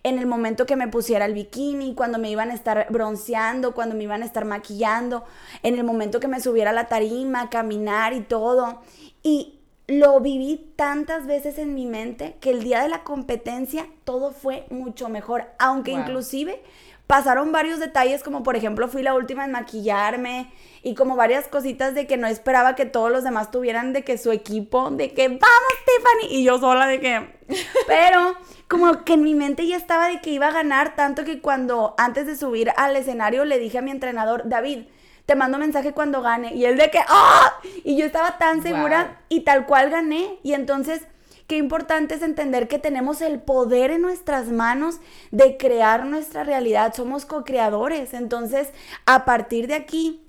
en 0.04 0.20
el 0.20 0.26
momento 0.26 0.66
que 0.66 0.76
me 0.76 0.90
pusiera 0.90 1.24
el 1.24 1.34
bikini, 1.34 1.96
cuando 1.96 2.20
me 2.20 2.30
iban 2.30 2.52
a 2.52 2.54
estar 2.54 2.88
bronceando, 2.90 3.74
cuando 3.74 3.96
me 3.96 4.04
iban 4.04 4.24
a 4.24 4.26
estar 4.26 4.44
maquillando, 4.44 5.24
en 5.64 5.76
el 5.78 5.86
momento 5.86 6.20
que 6.20 6.28
me 6.28 6.42
subiera 6.42 6.72
a 6.72 6.74
la 6.74 6.90
tarima, 6.90 7.50
caminar 7.50 8.12
y 8.12 8.20
todo. 8.20 8.82
Y 9.24 9.55
lo 9.88 10.20
viví 10.20 10.74
tantas 10.76 11.28
veces 11.28 11.60
en 11.60 11.76
mi 11.76 11.86
mente 11.86 12.38
que 12.42 12.50
el 12.50 12.64
día 12.64 12.82
de 12.82 12.90
la 12.90 13.04
competencia 13.04 13.88
todo 14.04 14.32
fue 14.32 14.66
mucho 14.70 15.10
mejor, 15.10 15.46
aunque 15.60 15.92
inclusive 15.92 16.62
pasaron 17.08 17.52
varios 17.52 17.80
detalles 17.80 18.24
como 18.24 18.42
por 18.42 18.56
ejemplo 18.56 18.88
fui 18.88 19.04
la 19.04 19.14
última 19.14 19.46
en 19.46 19.52
maquillarme 19.52 20.52
y 20.82 20.96
como 20.96 21.16
varias 21.16 21.48
cositas 21.48 21.94
de 21.94 22.08
que 22.08 22.18
no 22.18 22.26
esperaba 22.26 22.76
que 22.76 22.86
todos 22.86 23.12
los 23.12 23.24
demás 23.24 23.52
tuvieran 23.52 23.94
de 23.94 24.04
que 24.04 24.18
su 24.18 24.32
equipo, 24.32 24.90
de 24.90 25.14
que 25.14 25.28
vamos 25.28 25.74
Tiffany 25.86 26.36
y 26.36 26.44
yo 26.44 26.58
sola 26.58 26.88
de 26.88 27.00
que 27.00 27.36
pero 27.88 28.36
como 28.68 29.04
que 29.04 29.14
en 29.14 29.24
mi 29.24 29.36
mente 29.36 29.68
ya 29.68 29.78
estaba 29.78 30.08
de 30.08 30.20
que 30.20 30.32
iba 30.32 30.48
a 30.48 30.52
ganar 30.52 30.96
tanto 30.96 31.24
que 31.24 31.42
cuando 31.42 31.94
antes 32.00 32.26
de 32.26 32.36
subir 32.36 32.72
al 32.76 32.96
escenario 32.96 33.46
le 33.46 33.60
dije 33.60 33.78
a 33.78 33.82
mi 33.84 33.92
entrenador, 33.92 34.42
David, 34.46 34.86
te 35.26 35.36
mando 35.36 35.58
mensaje 35.58 35.94
cuando 35.94 36.22
gane. 36.22 36.54
Y 36.54 36.66
él 36.66 36.78
de 36.78 36.90
que, 36.90 37.00
¡ah! 37.08 37.60
Y 37.84 37.98
yo 37.98 38.06
estaba 38.06 38.38
tan 38.38 38.62
segura 38.62 39.22
y 39.30 39.42
tal 39.42 39.66
cual 39.66 39.90
gané. 39.90 40.40
Y 40.44 40.54
entonces, 40.54 41.02
qué 41.48 41.58
importante 41.58 42.16
es 42.16 42.22
entender 42.22 42.68
que 42.68 42.80
tenemos 42.80 43.22
el 43.22 43.40
poder 43.40 43.92
en 43.92 44.02
nuestras 44.02 44.48
manos 44.48 45.00
de 45.32 45.58
crear 45.58 46.06
nuestra 46.06 46.44
realidad. 46.44 46.94
Somos 46.94 47.26
co-creadores. 47.26 48.14
Entonces, 48.14 48.70
a 49.06 49.26
partir 49.26 49.68
de 49.68 49.76
aquí, 49.76 50.22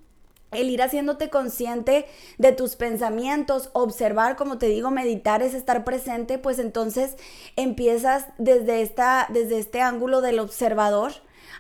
el 0.52 0.70
ir 0.70 0.80
haciéndote 0.80 1.28
consciente 1.28 2.06
de 2.38 2.52
tus 2.52 2.76
pensamientos, 2.76 3.68
observar, 3.74 4.36
como 4.36 4.58
te 4.58 4.66
digo, 4.66 4.90
meditar 4.90 5.42
es 5.42 5.54
estar 5.54 5.84
presente, 5.84 6.38
pues 6.38 6.58
entonces 6.58 7.16
empiezas 7.56 8.26
desde, 8.38 8.80
esta, 8.80 9.26
desde 9.28 9.58
este 9.58 9.82
ángulo 9.82 10.20
del 10.20 10.38
observador 10.38 11.12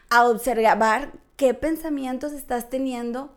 a 0.08 0.26
observar 0.26 1.12
qué 1.36 1.54
pensamientos 1.54 2.32
estás 2.32 2.68
teniendo 2.70 3.34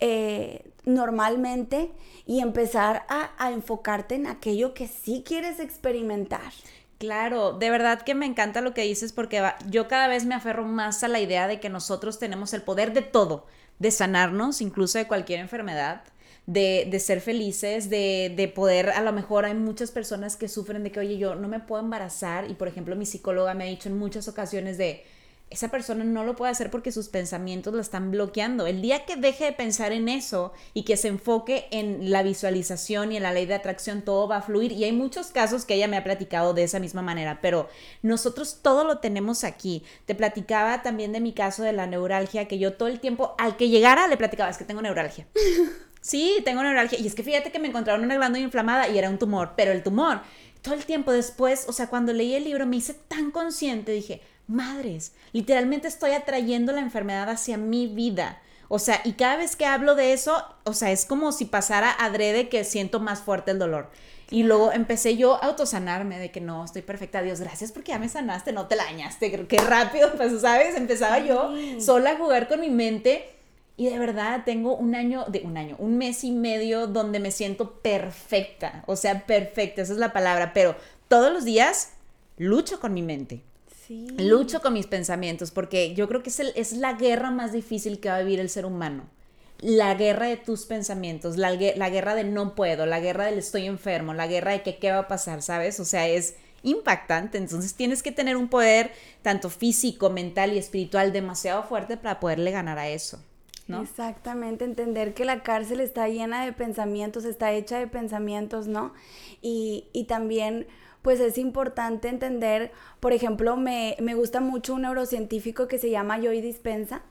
eh, 0.00 0.70
normalmente 0.84 1.92
y 2.26 2.40
empezar 2.40 3.04
a, 3.08 3.52
enfocarte 3.52 4.16
en 4.16 4.26
aquello 4.26 4.74
que 4.74 4.88
sí 4.88 5.22
quieres 5.24 5.60
experimentar. 5.60 6.52
Claro, 6.98 7.52
de 7.52 7.70
verdad 7.70 8.02
que 8.02 8.14
me 8.14 8.26
encanta 8.26 8.60
lo 8.60 8.74
que 8.74 8.82
dices 8.82 9.12
porque 9.12 9.42
yo 9.68 9.88
cada 9.88 10.08
vez 10.08 10.24
me 10.24 10.34
aferro 10.34 10.64
más 10.64 11.02
a 11.04 11.08
la 11.08 11.20
idea 11.20 11.46
de 11.46 11.60
que 11.60 11.68
nosotros 11.68 12.18
tenemos 12.18 12.52
el 12.52 12.62
poder 12.62 12.92
de 12.92 13.02
todo, 13.02 13.46
de 13.78 13.90
sanarnos, 13.90 14.60
incluso 14.60 14.98
de 14.98 15.06
cualquier 15.06 15.40
enfermedad, 15.40 16.04
de, 16.46 16.96
ser 16.98 17.20
felices, 17.20 17.90
de, 17.90 18.52
poder, 18.54 18.90
a 18.90 19.02
lo 19.02 19.12
mejor 19.12 19.44
hay 19.44 19.54
muchas 19.54 19.90
personas 19.90 20.36
que 20.36 20.48
sufren 20.48 20.82
de 20.82 20.90
que, 20.90 21.00
oye, 21.00 21.18
yo 21.18 21.34
no 21.34 21.48
me 21.48 21.60
puedo 21.60 21.82
embarazar 21.82 22.50
y 22.50 22.54
por 22.54 22.68
ejemplo 22.68 22.96
mi 22.96 23.06
psicóloga 23.06 23.54
me 23.54 23.64
ha 23.64 23.68
dicho 23.68 23.88
en 23.88 23.98
muchas 23.98 24.26
ocasiones 24.28 24.78
de, 24.78 25.04
esa 25.52 25.68
persona 25.68 26.02
no 26.04 26.24
lo 26.24 26.34
puede 26.34 26.50
hacer 26.50 26.70
porque 26.70 26.92
sus 26.92 27.08
pensamientos 27.08 27.74
la 27.74 27.82
están 27.82 28.10
bloqueando. 28.10 28.66
El 28.66 28.80
día 28.80 29.04
que 29.04 29.16
deje 29.16 29.44
de 29.44 29.52
pensar 29.52 29.92
en 29.92 30.08
eso 30.08 30.52
y 30.72 30.84
que 30.84 30.96
se 30.96 31.08
enfoque 31.08 31.66
en 31.70 32.10
la 32.10 32.22
visualización 32.22 33.12
y 33.12 33.18
en 33.18 33.22
la 33.22 33.32
ley 33.32 33.46
de 33.46 33.54
atracción, 33.54 34.02
todo 34.02 34.26
va 34.26 34.38
a 34.38 34.42
fluir. 34.42 34.72
Y 34.72 34.84
hay 34.84 34.92
muchos 34.92 35.28
casos 35.28 35.64
que 35.64 35.74
ella 35.74 35.88
me 35.88 35.98
ha 35.98 36.04
platicado 36.04 36.54
de 36.54 36.64
esa 36.64 36.80
misma 36.80 37.02
manera, 37.02 37.40
pero 37.42 37.68
nosotros 38.00 38.60
todo 38.62 38.84
lo 38.84 38.98
tenemos 38.98 39.44
aquí. 39.44 39.84
Te 40.06 40.14
platicaba 40.14 40.82
también 40.82 41.12
de 41.12 41.20
mi 41.20 41.32
caso 41.32 41.62
de 41.62 41.72
la 41.72 41.86
neuralgia, 41.86 42.48
que 42.48 42.58
yo 42.58 42.72
todo 42.72 42.88
el 42.88 43.00
tiempo, 43.00 43.34
al 43.38 43.56
que 43.56 43.68
llegara, 43.68 44.08
le 44.08 44.16
platicaba, 44.16 44.50
es 44.50 44.58
que 44.58 44.64
tengo 44.64 44.82
neuralgia. 44.82 45.26
Sí, 46.02 46.42
tengo 46.44 46.64
neuralgia. 46.64 46.98
Y 46.98 47.06
es 47.06 47.14
que 47.14 47.22
fíjate 47.22 47.52
que 47.52 47.60
me 47.60 47.68
encontraron 47.68 48.04
una 48.04 48.16
glándula 48.16 48.44
inflamada 48.44 48.88
y 48.88 48.98
era 48.98 49.08
un 49.08 49.20
tumor, 49.20 49.52
pero 49.56 49.70
el 49.70 49.84
tumor, 49.84 50.20
todo 50.60 50.74
el 50.74 50.84
tiempo 50.84 51.12
después, 51.12 51.64
o 51.68 51.72
sea, 51.72 51.86
cuando 51.86 52.12
leí 52.12 52.34
el 52.34 52.42
libro 52.42 52.66
me 52.66 52.76
hice 52.76 52.94
tan 52.94 53.30
consciente, 53.30 53.92
dije, 53.92 54.20
madres, 54.46 55.12
literalmente 55.32 55.88
estoy 55.88 56.12
atrayendo 56.12 56.72
la 56.72 56.80
enfermedad 56.80 57.28
hacia 57.30 57.56
mi 57.56 57.86
vida. 57.86 58.40
O 58.68 58.78
sea, 58.78 59.02
y 59.04 59.12
cada 59.12 59.36
vez 59.36 59.54
que 59.54 59.66
hablo 59.66 59.94
de 59.94 60.14
eso, 60.14 60.44
o 60.64 60.72
sea, 60.72 60.92
es 60.92 61.04
como 61.04 61.32
si 61.32 61.44
pasara 61.44 61.92
adrede 61.92 62.48
que 62.48 62.64
siento 62.64 63.00
más 63.00 63.20
fuerte 63.20 63.50
el 63.50 63.58
dolor. 63.58 63.90
Y 64.30 64.44
luego 64.44 64.72
empecé 64.72 65.18
yo 65.18 65.34
a 65.34 65.48
autosanarme 65.48 66.18
de 66.18 66.30
que 66.30 66.40
no, 66.40 66.64
estoy 66.64 66.80
perfecta. 66.80 67.20
Dios, 67.20 67.38
gracias 67.38 67.70
porque 67.70 67.92
ya 67.92 67.98
me 67.98 68.08
sanaste, 68.08 68.50
no 68.52 68.68
te 68.68 68.76
la 68.76 68.84
dañaste. 68.84 69.46
Qué 69.46 69.58
rápido, 69.58 70.10
pues, 70.16 70.40
¿sabes? 70.40 70.74
Empezaba 70.74 71.18
yo 71.18 71.52
sola 71.78 72.12
a 72.12 72.16
jugar 72.16 72.48
con 72.48 72.60
mi 72.60 72.70
mente. 72.70 73.28
Y 73.76 73.90
de 73.90 73.98
verdad 73.98 74.42
tengo 74.46 74.74
un 74.74 74.94
año, 74.94 75.26
de 75.28 75.40
un 75.40 75.58
año, 75.58 75.76
un 75.78 75.98
mes 75.98 76.24
y 76.24 76.30
medio 76.30 76.86
donde 76.86 77.20
me 77.20 77.30
siento 77.30 77.72
perfecta. 77.80 78.84
O 78.86 78.96
sea, 78.96 79.26
perfecta, 79.26 79.82
esa 79.82 79.92
es 79.92 79.98
la 79.98 80.14
palabra. 80.14 80.54
Pero 80.54 80.76
todos 81.08 81.30
los 81.30 81.44
días 81.44 81.92
lucho 82.38 82.80
con 82.80 82.94
mi 82.94 83.02
mente. 83.02 83.42
Lucho 84.18 84.60
con 84.60 84.74
mis 84.74 84.86
pensamientos 84.86 85.50
porque 85.50 85.94
yo 85.94 86.08
creo 86.08 86.22
que 86.22 86.30
es, 86.30 86.40
es 86.40 86.72
la 86.72 86.94
guerra 86.94 87.30
más 87.30 87.52
difícil 87.52 88.00
que 88.00 88.08
va 88.08 88.16
a 88.16 88.22
vivir 88.22 88.40
el 88.40 88.48
ser 88.48 88.66
humano. 88.66 89.08
La 89.58 89.94
guerra 89.94 90.26
de 90.26 90.36
tus 90.36 90.66
pensamientos, 90.66 91.36
la, 91.36 91.52
la 91.52 91.90
guerra 91.90 92.14
de 92.14 92.24
no 92.24 92.54
puedo, 92.54 92.84
la 92.84 93.00
guerra 93.00 93.26
del 93.26 93.38
estoy 93.38 93.66
enfermo, 93.66 94.12
la 94.12 94.26
guerra 94.26 94.52
de 94.52 94.62
que 94.62 94.78
qué 94.78 94.90
va 94.90 94.98
a 94.98 95.08
pasar, 95.08 95.40
¿sabes? 95.40 95.78
O 95.78 95.84
sea, 95.84 96.08
es 96.08 96.34
impactante. 96.62 97.38
Entonces 97.38 97.74
tienes 97.74 98.02
que 98.02 98.12
tener 98.12 98.36
un 98.36 98.48
poder 98.48 98.92
tanto 99.22 99.50
físico, 99.50 100.10
mental 100.10 100.52
y 100.52 100.58
espiritual 100.58 101.12
demasiado 101.12 101.62
fuerte 101.64 101.96
para 101.96 102.20
poderle 102.20 102.50
ganar 102.50 102.78
a 102.78 102.88
eso. 102.88 103.22
¿no? 103.68 103.82
Exactamente, 103.82 104.64
entender 104.64 105.14
que 105.14 105.24
la 105.24 105.42
cárcel 105.42 105.80
está 105.80 106.08
llena 106.08 106.44
de 106.44 106.52
pensamientos, 106.52 107.24
está 107.24 107.52
hecha 107.52 107.78
de 107.78 107.86
pensamientos, 107.86 108.66
¿no? 108.66 108.92
Y, 109.40 109.86
y 109.92 110.04
también 110.04 110.66
pues 111.02 111.18
es 111.20 111.36
importante 111.36 112.08
entender, 112.08 112.70
por 113.00 113.12
ejemplo, 113.12 113.56
me, 113.56 113.96
gusta 114.14 114.40
mucho 114.40 114.74
un 114.74 114.82
neurocientífico 114.82 115.66
que 115.66 115.78
se 115.78 115.90
llama 115.90 116.20
Joy 116.20 116.40
Dispensa 116.40 117.02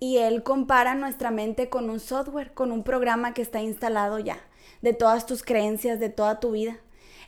y 0.00 0.18
él 0.18 0.42
compara 0.42 0.94
nuestra 0.96 1.30
mente 1.30 1.68
con 1.68 1.88
un 1.88 2.00
software, 2.00 2.52
con 2.52 2.72
un 2.72 2.82
programa 2.82 3.32
que 3.32 3.42
está 3.42 3.62
instalado 3.62 4.18
ya, 4.18 4.38
de 4.82 4.92
todas 4.92 5.26
tus 5.26 5.44
creencias, 5.44 6.00
de 6.00 6.08
toda 6.08 6.40
tu 6.40 6.50
vida. 6.50 6.78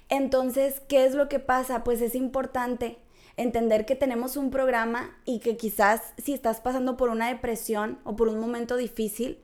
Entonces, 0.08 0.82
¿qué 0.88 1.04
es 1.06 1.14
lo 1.14 1.28
que 1.28 1.38
pasa? 1.38 1.84
Pues 1.84 2.02
es 2.02 2.16
importante 2.16 2.98
entender 3.36 3.86
que 3.86 3.94
tenemos 3.94 4.36
un 4.36 4.50
programa 4.50 5.16
y 5.24 5.38
que 5.38 5.56
quizás 5.56 6.02
si 6.18 6.34
estás 6.34 6.60
pasando 6.60 6.96
por 6.96 7.08
una 7.08 7.28
depresión 7.28 7.98
o 8.04 8.16
por 8.16 8.28
un 8.28 8.40
momento 8.40 8.76
difícil, 8.76 9.38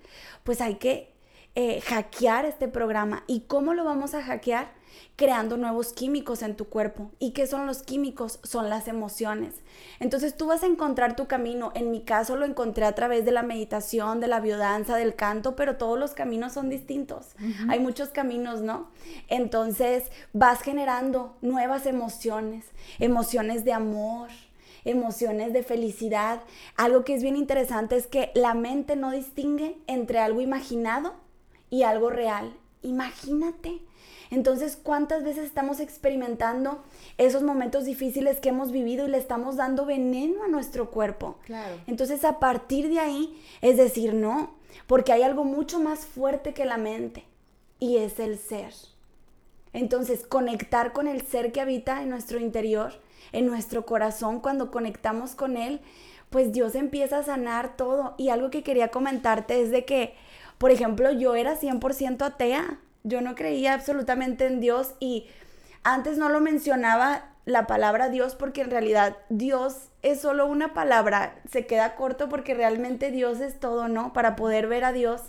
pues 0.45 0.61
hay 0.61 0.75
que 0.75 1.18
eh, 1.61 1.81
hackear 1.81 2.45
este 2.45 2.69
programa. 2.69 3.25
¿Y 3.27 3.41
cómo 3.41 3.75
lo 3.75 3.83
vamos 3.83 4.15
a 4.15 4.23
hackear? 4.23 4.79
creando 5.17 5.57
nuevos 5.57 5.93
químicos 5.93 6.43
en 6.43 6.55
tu 6.55 6.67
cuerpo. 6.67 7.11
¿Y 7.19 7.33
qué 7.33 7.49
son 7.49 7.67
los 7.67 7.83
químicos? 7.83 8.39
Son 8.45 8.69
las 8.69 8.87
emociones. 8.87 9.55
Entonces 9.99 10.37
tú 10.37 10.47
vas 10.47 10.63
a 10.63 10.67
encontrar 10.67 11.17
tu 11.17 11.27
camino. 11.27 11.73
En 11.75 11.91
mi 11.91 12.03
caso 12.03 12.37
lo 12.37 12.47
encontré 12.47 12.85
a 12.85 12.95
través 12.95 13.25
de 13.25 13.33
la 13.33 13.43
meditación, 13.43 14.21
de 14.21 14.29
la 14.29 14.39
biodanza, 14.39 14.97
del 14.97 15.17
canto, 15.17 15.57
pero 15.57 15.77
todos 15.77 15.99
los 15.99 16.13
caminos 16.13 16.53
son 16.53 16.69
distintos. 16.69 17.35
Hay 17.69 17.81
muchos 17.81 18.11
caminos, 18.11 18.61
¿no? 18.61 18.91
Entonces 19.29 20.05
vas 20.33 20.63
generando 20.63 21.37
nuevas 21.43 21.87
emociones, 21.87 22.67
emociones 23.01 23.65
de 23.65 23.73
amor, 23.73 24.29
emociones 24.85 25.53
de 25.53 25.65
felicidad. 25.65 26.43
Algo 26.77 27.05
que 27.05 27.15
es 27.15 27.23
bien 27.23 27.37
interesante 27.37 27.97
es 27.97 28.07
que 28.07 28.31
la 28.35 28.55
mente 28.55 28.95
no 28.95 29.11
distingue 29.11 29.79
entre 29.89 30.21
algo 30.21 30.41
imaginado 30.41 31.28
y 31.71 31.83
algo 31.83 32.11
real. 32.11 32.53
Imagínate 32.83 33.81
entonces, 34.31 34.79
¿cuántas 34.81 35.25
veces 35.25 35.45
estamos 35.45 35.81
experimentando 35.81 36.83
esos 37.17 37.43
momentos 37.43 37.85
difíciles 37.85 38.41
que 38.41 38.51
hemos 38.51 38.73
vivido 38.73 39.07
y 39.07 39.11
le 39.11 39.19
estamos 39.19 39.57
dando 39.57 39.87
veneno 39.87 40.45
a 40.45 40.49
nuestro 40.49 40.91
cuerpo? 40.91 41.39
Claro. 41.45 41.77
Entonces, 41.87 42.25
a 42.25 42.39
partir 42.39 42.89
de 42.89 42.99
ahí, 42.99 43.41
es 43.63 43.77
decir, 43.77 44.13
no, 44.15 44.55
porque 44.87 45.13
hay 45.13 45.23
algo 45.23 45.45
mucho 45.45 45.81
más 45.81 46.01
fuerte 46.01 46.53
que 46.53 46.67
la 46.67 46.77
mente 46.77 47.25
y 47.79 47.97
es 47.99 48.19
el 48.21 48.39
ser. 48.39 48.75
Entonces, 49.73 50.27
conectar 50.27 50.93
con 50.93 51.09
el 51.09 51.23
ser 51.23 51.53
que 51.53 51.61
habita 51.61 52.03
en 52.03 52.11
nuestro 52.11 52.39
interior, 52.39 52.93
en 53.33 53.47
nuestro 53.47 53.87
corazón, 53.87 54.41
cuando 54.41 54.71
conectamos 54.71 55.35
con 55.35 55.57
él, 55.57 55.81
pues 56.31 56.53
Dios 56.53 56.75
empieza 56.75 57.19
a 57.19 57.23
sanar 57.23 57.77
todo. 57.77 58.15
Y 58.19 58.29
algo 58.29 58.51
que 58.51 58.63
quería 58.63 58.89
comentarte 58.89 59.63
es 59.63 59.71
de 59.71 59.87
que, 59.87 60.15
por 60.59 60.73
ejemplo, 60.73 61.11
yo 61.13 61.35
era 61.35 61.59
100% 61.59 62.23
atea. 62.23 62.79
Yo 63.05 63.21
no 63.21 63.35
creía 63.35 63.75
absolutamente 63.75 64.47
en 64.47 64.61
Dios 64.61 64.95
y 64.99 65.29
antes 65.85 66.19
no 66.19 66.29
lo 66.29 66.41
mencionaba 66.41 67.31
la 67.45 67.67
palabra 67.67 68.11
Dios 68.11 68.35
porque 68.35 68.61
en 68.61 68.71
realidad 68.71 69.17
Dios 69.31 69.89
es 70.03 70.21
solo 70.21 70.47
una 70.47 70.75
palabra, 70.75 71.41
se 71.51 71.67
queda 71.67 71.95
corto 71.95 72.29
porque 72.29 72.55
realmente 72.55 73.11
Dios 73.11 73.41
es 73.41 73.59
todo, 73.59 73.89
¿no? 73.89 74.13
Para 74.13 74.37
poder 74.37 74.67
ver 74.67 74.85
a 74.85 74.93
Dios 74.93 75.23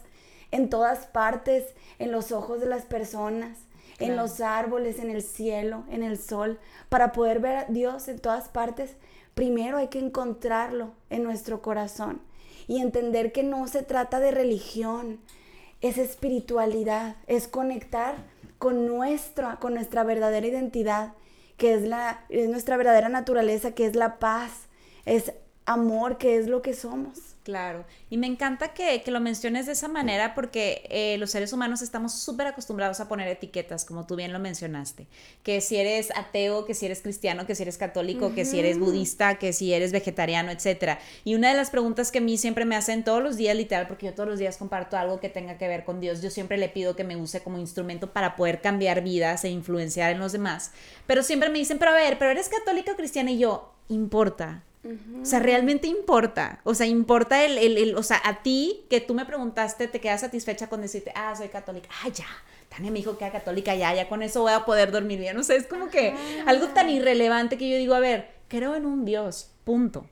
en 0.52 0.70
todas 0.70 1.08
partes, 1.08 1.63
en 2.00 2.12
los 2.12 2.32
ojos 2.32 2.60
de 2.60 2.65
las 2.65 2.84
personas, 2.84 3.60
en 4.00 4.15
los 4.15 4.42
árboles, 4.42 5.00
en 5.00 5.10
el 5.10 5.22
cielo, 5.22 5.86
en 5.89 6.04
el 6.04 6.18
sol, 6.18 6.60
para 6.89 7.12
poder 7.12 7.39
ver 7.39 7.56
a 7.56 7.65
Dios 7.65 8.08
en 8.08 8.20
todas 8.20 8.50
partes, 8.50 8.96
primero 9.36 9.78
hay 9.78 9.88
que 9.88 10.00
encontrarlo 10.00 10.92
en 11.10 11.24
nuestro 11.24 11.62
corazón 11.62 12.22
y 12.69 12.82
entender 12.82 13.32
que 13.32 13.41
no 13.41 13.67
se 13.67 13.82
trata 13.82 14.19
de 14.19 14.29
religión, 14.29 15.19
es 15.82 15.97
espiritualidad, 15.97 17.15
es 17.25 17.47
conectar 17.47 18.13
con, 18.60 18.86
nuestra, 18.86 19.55
con 19.55 19.73
nuestra 19.73 20.03
verdadera 20.03 20.45
identidad, 20.45 21.13
que 21.58 21.73
es, 21.73 21.82
la, 21.82 22.23
es 22.29 22.47
nuestra 22.47 22.77
verdadera 22.77 23.10
naturaleza, 23.10 23.71
que 23.71 23.88
es 23.88 23.95
la 23.95 24.19
paz, 24.19 24.67
es 25.05 25.34
amor, 25.65 26.19
que 26.19 26.38
es 26.38 26.45
lo 26.45 26.62
que 26.62 26.75
somos. 26.75 27.29
Claro, 27.49 27.83
y 28.12 28.17
me 28.17 28.27
encanta 28.27 28.75
que, 28.75 29.01
lo 29.07 29.19
menciones 29.19 29.65
de 29.65 29.71
esa 29.71 29.88
manera 29.88 30.35
porque 30.35 30.83
eh, 30.91 31.17
los 31.17 31.31
seres 31.31 31.51
humanos 31.51 31.81
estamos 31.81 32.13
súper 32.13 32.45
acostumbrados 32.45 32.99
a 32.99 33.07
poner 33.07 33.27
etiquetas, 33.27 33.85
como 33.85 34.05
tú 34.05 34.15
bien 34.15 34.31
lo 34.31 34.38
mencionaste, 34.38 35.07
que 35.41 35.59
si 35.59 35.77
eres 35.77 36.12
ateo, 36.15 36.65
que 36.65 36.75
si 36.75 36.85
eres 36.85 37.01
cristiano, 37.01 37.47
que 37.47 37.55
si 37.55 37.63
eres 37.63 37.79
católico, 37.79 38.35
que 38.35 38.45
si 38.45 38.59
eres 38.59 38.77
budista, 38.77 39.39
que 39.39 39.51
si 39.51 39.73
eres 39.73 39.91
vegetariano, 39.91 40.51
etc. 40.51 40.99
Y 41.23 41.33
una 41.33 41.49
de 41.49 41.55
las 41.55 41.71
preguntas 41.71 42.12
que 42.12 42.19
a 42.19 42.21
mí 42.21 42.38
siempre 42.38 42.65
me 42.65 42.75
hacen 42.75 43.03
todos 43.03 43.23
los 43.23 43.35
días, 43.35 43.57
literal, 43.57 43.88
porque 43.88 44.05
yo 44.05 44.13
todos 44.13 44.29
los 44.29 44.38
días 44.38 44.57
comparto 44.57 44.95
algo 44.95 45.19
que 45.19 45.29
tenga 45.29 45.57
que 45.57 45.67
ver 45.67 45.85
con 45.85 45.99
Dios, 45.99 46.21
yo 46.21 46.29
siempre 46.29 46.57
le 46.57 46.69
pido 46.69 46.95
que 46.95 47.03
me 47.03 47.15
use 47.15 47.41
como 47.41 47.57
instrumento 47.57 48.13
para 48.13 48.35
poder 48.35 48.62
cambiar 48.62 49.01
vidas 49.01 49.43
e 49.43 49.49
influenciar 49.49 50.12
en 50.12 50.19
los 50.19 50.33
demás, 50.33 50.69
pero 51.07 51.23
siempre 51.23 51.49
me 51.49 51.57
dicen, 51.57 51.79
pero 51.79 51.89
a 51.89 51.95
ver, 51.95 52.19
pero 52.19 52.29
eres 52.29 52.47
católico 52.47 52.91
o 52.91 52.95
cristiano 52.95 53.31
y 53.31 53.39
yo, 53.39 53.73
importa, 53.88 54.65
o 54.84 55.26
sea, 55.26 55.39
realmente 55.39 55.88
importa. 55.88 56.62
O 56.63 56.74
sea, 56.74 56.88
importa 56.88 57.44
el, 57.44 57.58
el, 57.58 57.96
o 57.96 58.04
sea, 58.04 58.22
a 58.24 58.42
ti 58.42 58.86
que 58.89 59.02
tú 59.02 59.13
me 59.13 59.26
preguntaste, 59.26 59.88
te 59.88 60.00
quedas 60.00 60.22
satisfecha 60.22 60.68
con 60.68 60.82
decirte, 60.82 61.12
ah, 61.15 61.36
soy 61.36 61.50
católica. 61.50 61.89
Ah, 62.04 62.10
ya. 62.10 62.28
Tania 62.70 62.92
me 62.92 63.00
dijo 63.00 63.18
que 63.18 63.26
era 63.26 63.34
católica, 63.34 63.76
ya, 63.76 63.94
ya 63.94 64.08
con 64.08 64.22
eso 64.22 64.42
voy 64.42 64.54
a 64.54 64.63
poder 64.63 64.92
dormir 64.92 65.20
bien. 65.20 65.36
O 65.38 65.44
sea, 65.44 65.56
es 65.56 65.65
como 65.65 65.89
que 65.89 66.13
algo 66.46 66.68
tan 66.68 66.89
irrelevante 66.89 67.58
que 67.58 67.70
yo 67.70 67.78
digo, 67.78 67.96
a 67.96 68.00
ver, 68.00 68.30
creo 68.48 68.76
en 68.76 68.86
un 68.86 69.06
Dios, 69.06 69.52
punto. 69.63 70.08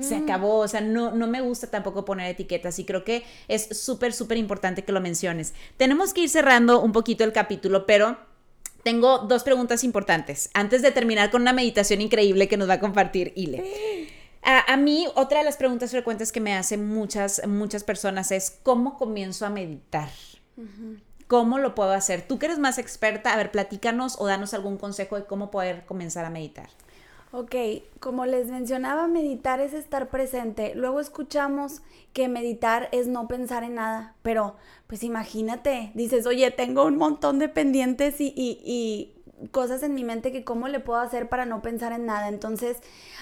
Se 0.00 0.16
acabó, 0.16 0.58
o 0.58 0.68
sea, 0.68 0.82
no, 0.82 1.12
no 1.12 1.26
me 1.26 1.40
gusta 1.40 1.66
tampoco 1.66 2.04
poner 2.04 2.28
etiquetas 2.28 2.78
y 2.78 2.84
creo 2.84 3.04
que 3.04 3.24
es 3.48 3.68
súper, 3.78 4.12
súper 4.12 4.36
importante 4.36 4.84
que 4.84 4.92
lo 4.92 5.00
menciones. 5.00 5.54
Tenemos 5.78 6.12
que 6.12 6.20
ir 6.20 6.28
cerrando 6.28 6.82
un 6.82 6.92
poquito 6.92 7.24
el 7.24 7.32
capítulo, 7.32 7.86
pero 7.86 8.18
tengo 8.82 9.18
dos 9.18 9.42
preguntas 9.42 9.84
importantes 9.84 10.50
antes 10.54 10.82
de 10.82 10.90
terminar 10.90 11.30
con 11.30 11.42
una 11.42 11.52
meditación 11.52 12.00
increíble 12.00 12.48
que 12.48 12.56
nos 12.56 12.68
va 12.68 12.74
a 12.74 12.80
compartir 12.80 13.32
Ile. 13.36 14.08
A, 14.42 14.76
mí, 14.76 15.06
otra 15.14 15.38
de 15.38 15.44
las 15.44 15.56
preguntas 15.56 15.92
frecuentes 15.92 16.32
que 16.32 16.40
me 16.40 16.54
hacen 16.54 16.88
muchas, 16.88 17.46
muchas 17.46 17.84
personas 17.84 18.32
es, 18.32 18.58
¿cómo 18.64 18.98
comienzo 18.98 19.46
a 19.46 19.50
meditar? 19.50 20.08
¿Cómo 21.28 21.58
lo 21.58 21.76
puedo 21.76 21.92
hacer? 21.92 22.22
Tú 22.22 22.38
que 22.38 22.46
eres 22.46 22.58
más 22.58 22.78
experta, 22.78 23.32
a 23.32 23.36
ver, 23.36 23.52
platícanos 23.52 24.16
o 24.18 24.26
danos 24.26 24.52
algún 24.52 24.78
consejo 24.78 25.16
de 25.16 25.26
cómo 25.26 25.52
poder 25.52 25.84
comenzar 25.86 26.24
a 26.24 26.30
meditar. 26.30 26.68
Ok, 27.34 27.54
como 27.98 28.26
les 28.26 28.48
mencionaba, 28.48 29.08
meditar 29.08 29.58
es 29.60 29.72
estar 29.72 30.10
presente. 30.10 30.74
Luego 30.74 31.00
escuchamos 31.00 31.80
que 32.12 32.28
meditar 32.28 32.90
es 32.92 33.08
no 33.08 33.26
pensar 33.26 33.64
en 33.64 33.76
nada, 33.76 34.14
pero 34.20 34.56
pues 34.86 35.02
imagínate, 35.02 35.92
dices, 35.94 36.26
oye, 36.26 36.50
tengo 36.50 36.84
un 36.84 36.98
montón 36.98 37.38
de 37.38 37.48
pendientes 37.48 38.20
y, 38.20 38.34
y, 38.36 39.14
cosas 39.50 39.82
en 39.82 39.94
mi 39.94 40.04
mente 40.04 40.30
que 40.30 40.44
cómo 40.44 40.68
le 40.68 40.78
puedo 40.78 41.00
hacer 41.00 41.30
para 41.30 41.46
no 41.46 41.62
pensar 41.62 41.92
en 41.92 42.04
nada. 42.04 42.28
Entonces, 42.28 42.76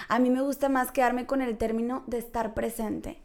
a 0.08 0.18
mí 0.18 0.28
me 0.28 0.42
gusta 0.42 0.68
más 0.68 0.90
quedarme 0.90 1.26
con 1.26 1.40
el 1.40 1.56
término 1.56 2.02
de 2.08 2.18
estar 2.18 2.52
presente, 2.52 3.18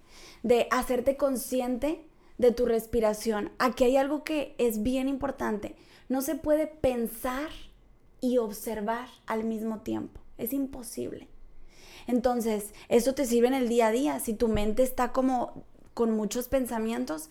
de 0.44 0.68
hacerte 0.70 1.18
consciente 1.18 2.06
de 2.38 2.52
tu 2.52 2.68
respiración. 2.68 3.52
Aquí 3.58 3.86
hay 3.86 3.98
algo 3.98 4.24
que 4.24 4.54
es 4.60 4.84
bien 4.84 5.10
importante. 5.10 5.76
No 6.10 6.22
se 6.22 6.36
puede 6.36 6.68
pensar 6.68 7.50
y 8.22 8.38
observar 8.38 9.08
al 9.26 9.46
mismo 9.46 9.80
tiempo. 9.80 10.25
Es 10.38 10.54
imposible. 10.54 11.28
Entonces, 12.08 12.74
eso 12.90 13.16
te 13.16 13.26
sirve 13.26 13.48
en 13.48 13.54
el 13.54 13.70
día 13.70 13.88
a 13.88 13.92
día. 13.92 14.20
Si 14.20 14.34
tu 14.34 14.48
mente 14.48 14.84
está 14.84 15.12
como 15.12 15.64
con 15.94 16.12
muchos 16.12 16.48
pensamientos, 16.48 17.30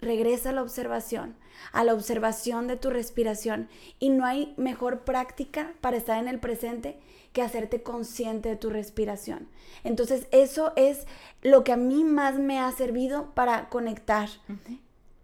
regresa 0.00 0.50
a 0.50 0.52
la 0.52 0.62
observación, 0.62 1.36
a 1.72 1.84
la 1.84 1.94
observación 1.94 2.66
de 2.66 2.76
tu 2.76 2.90
respiración. 2.90 3.68
Y 3.98 4.10
no 4.10 4.24
hay 4.24 4.54
mejor 4.56 5.00
práctica 5.00 5.74
para 5.80 5.96
estar 5.96 6.18
en 6.18 6.28
el 6.28 6.40
presente 6.40 6.98
que 7.32 7.42
hacerte 7.42 7.82
consciente 7.82 8.48
de 8.48 8.56
tu 8.56 8.70
respiración. 8.70 9.48
Entonces, 9.84 10.26
eso 10.32 10.72
es 10.76 11.06
lo 11.42 11.64
que 11.64 11.72
a 11.72 11.76
mí 11.76 12.04
más 12.04 12.38
me 12.38 12.58
ha 12.58 12.70
servido 12.72 13.32
para 13.34 13.68
conectar. 13.68 14.28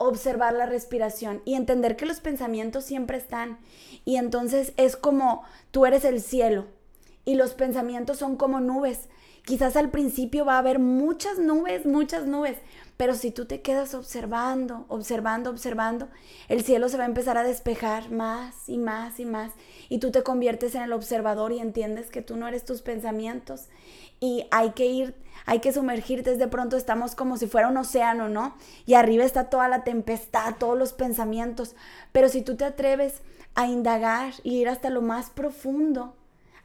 observar 0.01 0.55
la 0.55 0.65
respiración 0.65 1.43
y 1.45 1.55
entender 1.55 1.97
que 1.97 2.07
los 2.07 2.21
pensamientos 2.21 2.85
siempre 2.85 3.19
están. 3.19 3.59
Y 4.05 4.15
entonces 4.15 4.73
es 4.77 4.97
como 4.97 5.43
tú 5.73 5.87
eres 5.87 6.05
el 6.05 6.23
cielo 6.23 6.67
y 7.29 7.35
los 7.35 7.53
pensamientos 7.53 8.17
son 8.17 8.37
como 8.37 8.59
nubes. 8.59 9.11
Quizás 9.45 9.77
al 9.77 9.91
principio 9.91 10.47
va 10.47 10.55
a 10.55 10.61
haber 10.61 10.79
muchas 10.79 11.39
nubes, 11.39 11.85
muchas 11.85 12.25
nubes, 12.25 12.57
pero 12.97 13.15
si 13.15 13.31
tú 13.31 13.45
te 13.45 13.61
quedas 13.61 13.93
observando, 13.93 14.87
observando, 14.89 15.51
observando, 15.51 16.09
el 16.49 16.65
cielo 16.65 16.89
se 16.89 16.97
va 16.97 17.03
a 17.03 17.07
empezar 17.07 17.37
a 17.37 17.45
despejar 17.45 18.11
más 18.11 18.67
y 18.67 18.79
más 18.79 19.21
y 19.21 19.27
más 19.27 19.53
y 19.91 19.99
tú 19.99 20.11
te 20.11 20.23
conviertes 20.23 20.75
en 20.75 20.81
el 20.81 20.95
observador 20.95 21.53
y 21.53 21.59
entiendes 21.59 22.09
que 22.09 22.23
tú 22.23 22.39
no 22.39 22.49
eres 22.49 22.65
tus 22.65 22.81
pensamientos 22.81 23.67
y 24.21 24.47
hay 24.51 24.71
que 24.71 24.87
ir, 24.87 25.15
hay 25.45 25.59
que 25.59 25.75
sumergirte, 25.75 26.35
de 26.35 26.49
pronto 26.49 26.79
estamos 26.79 27.15
como 27.15 27.37
si 27.37 27.47
fuera 27.47 27.69
un 27.69 27.77
océano, 27.77 28.31
¿no? 28.31 28.57
Y 28.87 28.95
arriba 28.95 29.25
está 29.25 29.51
toda 29.51 29.69
la 29.69 29.85
tempestad, 29.85 30.55
todos 30.59 30.79
los 30.79 30.95
pensamientos, 30.95 31.77
pero 32.11 32.31
si 32.31 32.41
tú 32.41 32.57
te 32.57 32.65
atreves 32.65 33.21
a 33.55 33.67
indagar 33.67 34.33
y 34.45 34.57
ir 34.57 34.71
hasta 34.71 34.89
lo 34.89 35.03
más 35.03 35.29
profundo, 35.29 36.15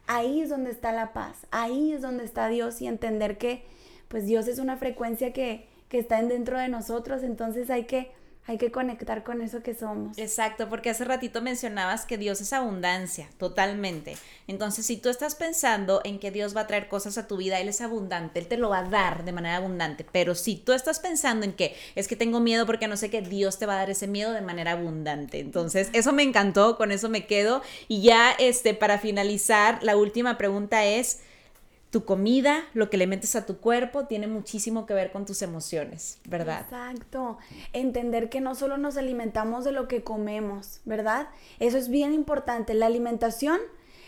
Ahí 0.06 0.42
es 0.42 0.50
donde 0.50 0.70
está 0.70 0.92
la 0.92 1.12
paz, 1.12 1.46
ahí 1.50 1.92
es 1.92 2.02
donde 2.02 2.24
está 2.24 2.48
Dios 2.48 2.82
y 2.82 2.86
entender 2.86 3.38
que 3.38 3.64
pues 4.08 4.26
Dios 4.26 4.48
es 4.48 4.58
una 4.58 4.76
frecuencia 4.76 5.32
que, 5.32 5.66
que 5.88 5.98
está 5.98 6.22
dentro 6.22 6.58
de 6.58 6.68
nosotros, 6.68 7.22
entonces 7.22 7.70
hay 7.70 7.84
que 7.84 8.12
hay 8.46 8.58
que 8.58 8.70
conectar 8.70 9.24
con 9.24 9.40
eso 9.40 9.62
que 9.62 9.74
somos. 9.74 10.18
Exacto, 10.18 10.68
porque 10.68 10.90
hace 10.90 11.04
ratito 11.04 11.40
mencionabas 11.40 12.04
que 12.04 12.18
Dios 12.18 12.40
es 12.42 12.52
abundancia, 12.52 13.28
totalmente. 13.38 14.16
Entonces, 14.46 14.84
si 14.84 14.98
tú 14.98 15.08
estás 15.08 15.34
pensando 15.34 16.02
en 16.04 16.18
que 16.18 16.30
Dios 16.30 16.54
va 16.54 16.62
a 16.62 16.66
traer 16.66 16.88
cosas 16.88 17.16
a 17.16 17.26
tu 17.26 17.38
vida, 17.38 17.58
Él 17.60 17.68
es 17.68 17.80
abundante, 17.80 18.40
Él 18.40 18.46
te 18.46 18.58
lo 18.58 18.68
va 18.68 18.80
a 18.80 18.88
dar 18.88 19.24
de 19.24 19.32
manera 19.32 19.56
abundante. 19.56 20.04
Pero 20.12 20.34
si 20.34 20.56
tú 20.56 20.72
estás 20.72 21.00
pensando 21.00 21.46
en 21.46 21.54
que 21.54 21.74
es 21.94 22.06
que 22.06 22.16
tengo 22.16 22.40
miedo 22.40 22.66
porque 22.66 22.86
no 22.86 22.98
sé 22.98 23.08
que 23.08 23.22
Dios 23.22 23.58
te 23.58 23.64
va 23.64 23.74
a 23.74 23.78
dar 23.78 23.90
ese 23.90 24.06
miedo 24.06 24.32
de 24.32 24.42
manera 24.42 24.72
abundante. 24.72 25.40
Entonces, 25.40 25.88
eso 25.94 26.12
me 26.12 26.22
encantó, 26.22 26.76
con 26.76 26.92
eso 26.92 27.08
me 27.08 27.26
quedo. 27.26 27.62
Y 27.88 28.02
ya, 28.02 28.32
este, 28.38 28.74
para 28.74 28.98
finalizar, 28.98 29.82
la 29.82 29.96
última 29.96 30.36
pregunta 30.36 30.84
es 30.84 31.20
tu 31.94 32.04
comida, 32.04 32.64
lo 32.74 32.90
que 32.90 32.96
le 32.96 33.06
metes 33.06 33.36
a 33.36 33.46
tu 33.46 33.58
cuerpo, 33.58 34.06
tiene 34.06 34.26
muchísimo 34.26 34.84
que 34.84 34.94
ver 34.94 35.12
con 35.12 35.26
tus 35.26 35.42
emociones, 35.42 36.18
¿verdad? 36.28 36.62
Exacto. 36.62 37.38
Entender 37.72 38.28
que 38.28 38.40
no 38.40 38.56
solo 38.56 38.78
nos 38.78 38.96
alimentamos 38.96 39.62
de 39.62 39.70
lo 39.70 39.86
que 39.86 40.02
comemos, 40.02 40.80
¿verdad? 40.84 41.28
Eso 41.60 41.78
es 41.78 41.88
bien 41.88 42.12
importante. 42.12 42.74
La 42.74 42.86
alimentación 42.86 43.60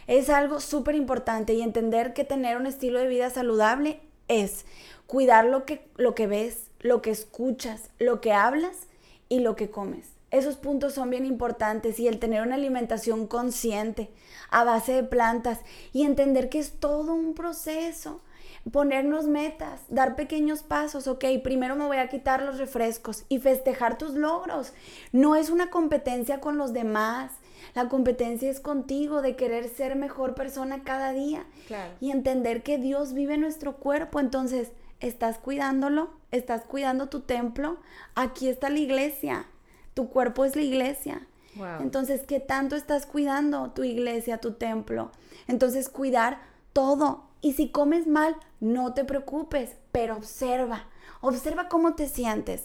es 0.09 0.31
algo 0.31 0.59
súper 0.59 0.96
importante 0.96 1.55
y 1.55 1.62
entender 1.62 2.12
que 2.12 2.25
tener 2.25 2.57
un 2.57 2.66
estilo 2.66 2.99
de 2.99 3.07
vida 3.07 3.31
saludable 3.31 4.01
es 4.27 4.66
cuidar 5.07 5.44
lo 5.44 5.64
que, 5.64 5.87
lo 5.96 6.16
que 6.16 6.27
ves, 6.27 6.66
lo 6.81 7.03
que 7.03 7.12
escuchas, 7.12 7.90
lo 8.01 8.20
que 8.20 8.33
hablas 8.33 8.88
y 9.29 9.38
lo 9.38 9.55
que 9.55 9.70
comes. 9.70 10.16
Esos 10.37 10.57
puntos 10.57 10.92
son 10.92 11.09
bien 11.09 11.25
importantes 11.25 11.99
y 11.99 12.09
el 12.09 12.18
tener 12.18 12.42
una 12.42 12.57
alimentación 12.57 13.27
consciente 13.27 14.11
a 14.51 14.64
base 14.64 14.92
de 14.92 15.03
plantas 15.03 15.61
y 15.94 16.03
entender 16.03 16.51
que 16.51 16.59
es 16.59 16.72
todo 16.72 17.14
un 17.14 17.33
proceso. 17.33 18.20
Ponernos 18.70 19.29
metas, 19.29 19.81
dar 19.88 20.14
pequeños 20.14 20.62
pasos, 20.62 21.07
ok, 21.07 21.25
primero 21.42 21.75
me 21.75 21.87
voy 21.87 21.96
a 21.96 22.11
quitar 22.11 22.42
los 22.42 22.59
refrescos 22.59 23.25
y 23.31 23.38
festejar 23.38 23.96
tus 23.96 24.12
logros. 24.12 24.75
No 25.11 25.37
es 25.37 25.49
una 25.49 25.70
competencia 25.70 26.38
con 26.38 26.59
los 26.59 26.75
demás, 26.75 27.33
la 27.75 27.88
competencia 27.88 28.51
es 28.51 28.61
contigo 28.61 29.22
de 29.22 29.37
querer 29.37 29.70
ser 29.70 29.96
mejor 29.96 30.35
persona 30.35 30.85
cada 30.85 31.14
día 31.14 31.46
y 31.99 32.11
entender 32.11 32.62
que 32.62 32.77
Dios 32.77 33.14
vive 33.14 33.35
en 33.35 33.40
nuestro 33.40 33.79
cuerpo. 33.79 34.20
Entonces, 34.20 34.72
¿estás 35.01 35.38
cuidándolo? 35.38 36.11
¿Estás 36.31 36.61
cuidando 36.64 37.09
tu 37.09 37.20
templo? 37.20 37.79
Aquí 38.14 38.49
está 38.49 38.68
la 38.68 38.81
iglesia 38.81 39.46
tu 39.97 40.11
cuerpo 40.11 40.45
es 40.45 40.55
la 40.55 40.63
iglesia. 40.63 41.27
Entonces, 41.81 42.21
¿qué 42.29 42.39
tanto 42.39 42.77
estás 42.77 43.07
cuidando 43.07 43.71
tu 43.71 43.83
iglesia, 43.83 44.43
tu 44.43 44.53
templo? 44.53 45.11
Entonces, 45.49 45.89
cuidar 45.89 46.39
todo. 46.75 47.25
Y 47.41 47.55
si 47.55 47.71
comes 47.71 48.07
mal, 48.07 48.37
no 48.61 48.93
te 48.93 49.07
preocupes, 49.07 49.71
pero 49.93 50.15
observa. 50.19 50.85
Observa 51.23 51.71
cómo 51.71 51.95
te 51.95 52.11
sientes. 52.11 52.65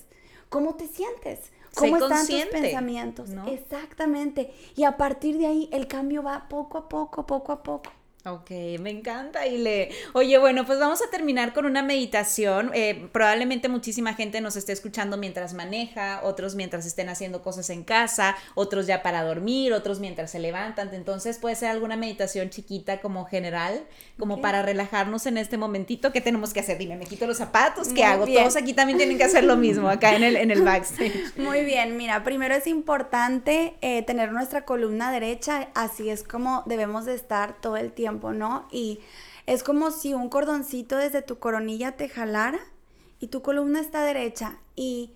¿Cómo 0.49 0.75
te 0.75 0.87
sientes? 0.87 1.53
¿Cómo 1.73 1.95
están 1.95 2.27
tus 2.27 2.45
pensamientos? 2.47 3.29
Exactamente. 3.47 4.53
Y 4.75 4.83
a 4.83 4.97
partir 4.97 5.37
de 5.37 5.47
ahí, 5.47 5.69
el 5.71 5.87
cambio 5.87 6.23
va 6.23 6.49
poco 6.49 6.79
a 6.79 6.89
poco, 6.89 7.25
poco 7.25 7.53
a 7.53 7.63
poco. 7.63 7.93
Ok, 8.23 8.51
me 8.79 8.91
encanta, 8.91 9.47
Ile. 9.47 9.89
Oye, 10.13 10.37
bueno, 10.37 10.63
pues 10.67 10.77
vamos 10.77 11.01
a 11.01 11.09
terminar 11.09 11.53
con 11.53 11.65
una 11.65 11.81
meditación. 11.81 12.69
Eh, 12.75 13.09
probablemente 13.11 13.67
muchísima 13.67 14.13
gente 14.13 14.41
nos 14.41 14.55
esté 14.55 14.73
escuchando 14.73 15.17
mientras 15.17 15.55
maneja, 15.55 16.21
otros 16.21 16.53
mientras 16.53 16.85
estén 16.85 17.09
haciendo 17.09 17.41
cosas 17.41 17.71
en 17.71 17.83
casa, 17.83 18.35
otros 18.53 18.85
ya 18.85 19.01
para 19.01 19.23
dormir, 19.23 19.73
otros 19.73 19.99
mientras 19.99 20.29
se 20.29 20.37
levantan. 20.37 20.93
Entonces 20.93 21.39
puede 21.39 21.55
ser 21.55 21.69
alguna 21.69 21.97
meditación 21.97 22.51
chiquita 22.51 23.01
como 23.01 23.25
general, 23.25 23.85
como 24.19 24.39
para 24.39 24.61
relajarnos 24.61 25.25
en 25.25 25.39
este 25.39 25.57
momentito. 25.57 26.11
¿Qué 26.11 26.21
tenemos 26.21 26.53
que 26.53 26.59
hacer? 26.59 26.77
Dime, 26.77 26.97
me 26.97 27.05
quito 27.05 27.25
los 27.25 27.37
zapatos, 27.37 27.87
¿qué 27.87 28.03
hago? 28.03 28.27
Todos 28.27 28.55
aquí 28.55 28.73
también 28.73 28.99
tienen 28.99 29.17
que 29.17 29.23
hacer 29.23 29.45
lo 29.45 29.57
mismo, 29.57 29.89
acá 29.89 30.15
en 30.15 30.21
el, 30.21 30.35
en 30.35 30.51
el 30.51 30.61
backstage. 30.61 31.11
Muy 31.37 31.65
bien, 31.65 31.97
mira, 31.97 32.23
primero 32.23 32.53
es 32.53 32.67
importante 32.67 33.73
eh, 33.81 34.03
tener 34.03 34.31
nuestra 34.31 34.63
columna 34.63 35.11
derecha, 35.11 35.69
así 35.73 36.11
es 36.11 36.21
como 36.21 36.61
debemos 36.67 37.05
de 37.05 37.15
estar 37.15 37.59
todo 37.59 37.77
el 37.77 37.91
tiempo 37.91 38.10
¿no? 38.19 38.67
Y 38.71 38.99
es 39.45 39.63
como 39.63 39.91
si 39.91 40.13
un 40.13 40.29
cordoncito 40.29 40.97
desde 40.97 41.21
tu 41.21 41.39
coronilla 41.39 41.93
te 41.93 42.09
jalara 42.09 42.59
y 43.19 43.27
tu 43.27 43.41
columna 43.41 43.79
está 43.79 44.03
derecha 44.03 44.57
y 44.75 45.11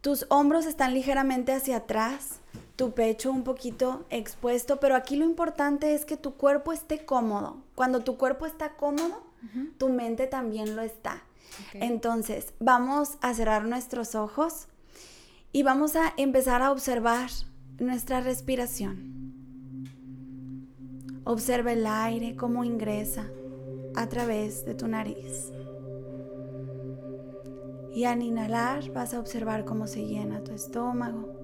tus 0.00 0.26
hombros 0.30 0.66
están 0.66 0.94
ligeramente 0.94 1.52
hacia 1.52 1.76
atrás, 1.78 2.40
tu 2.76 2.92
pecho 2.92 3.30
un 3.30 3.44
poquito 3.44 4.04
expuesto, 4.10 4.80
pero 4.80 4.96
aquí 4.96 5.16
lo 5.16 5.24
importante 5.24 5.94
es 5.94 6.04
que 6.04 6.16
tu 6.16 6.34
cuerpo 6.34 6.72
esté 6.72 7.04
cómodo. 7.04 7.58
Cuando 7.74 8.00
tu 8.00 8.16
cuerpo 8.16 8.46
está 8.46 8.74
cómodo, 8.74 9.22
tu 9.78 9.88
mente 9.88 10.26
también 10.26 10.74
lo 10.76 10.82
está. 10.82 11.22
Entonces, 11.74 12.54
vamos 12.58 13.18
a 13.20 13.34
cerrar 13.34 13.64
nuestros 13.64 14.14
ojos 14.14 14.66
y 15.52 15.62
vamos 15.62 15.96
a 15.96 16.14
empezar 16.16 16.62
a 16.62 16.72
observar 16.72 17.30
nuestra 17.78 18.20
respiración. 18.20 19.21
Observa 21.24 21.72
el 21.72 21.86
aire 21.86 22.34
cómo 22.34 22.64
ingresa 22.64 23.30
a 23.94 24.08
través 24.08 24.64
de 24.64 24.74
tu 24.74 24.88
nariz. 24.88 25.52
Y 27.94 28.04
al 28.04 28.22
inhalar 28.22 28.90
vas 28.92 29.14
a 29.14 29.20
observar 29.20 29.64
cómo 29.64 29.86
se 29.86 30.04
llena 30.04 30.42
tu 30.42 30.52
estómago. 30.52 31.34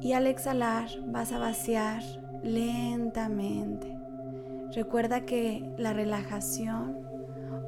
Y 0.00 0.12
al 0.12 0.26
exhalar 0.26 0.88
vas 1.06 1.32
a 1.32 1.38
vaciar 1.38 2.02
lentamente. 2.42 3.96
Recuerda 4.74 5.24
que 5.24 5.72
la 5.78 5.92
relajación 5.92 6.98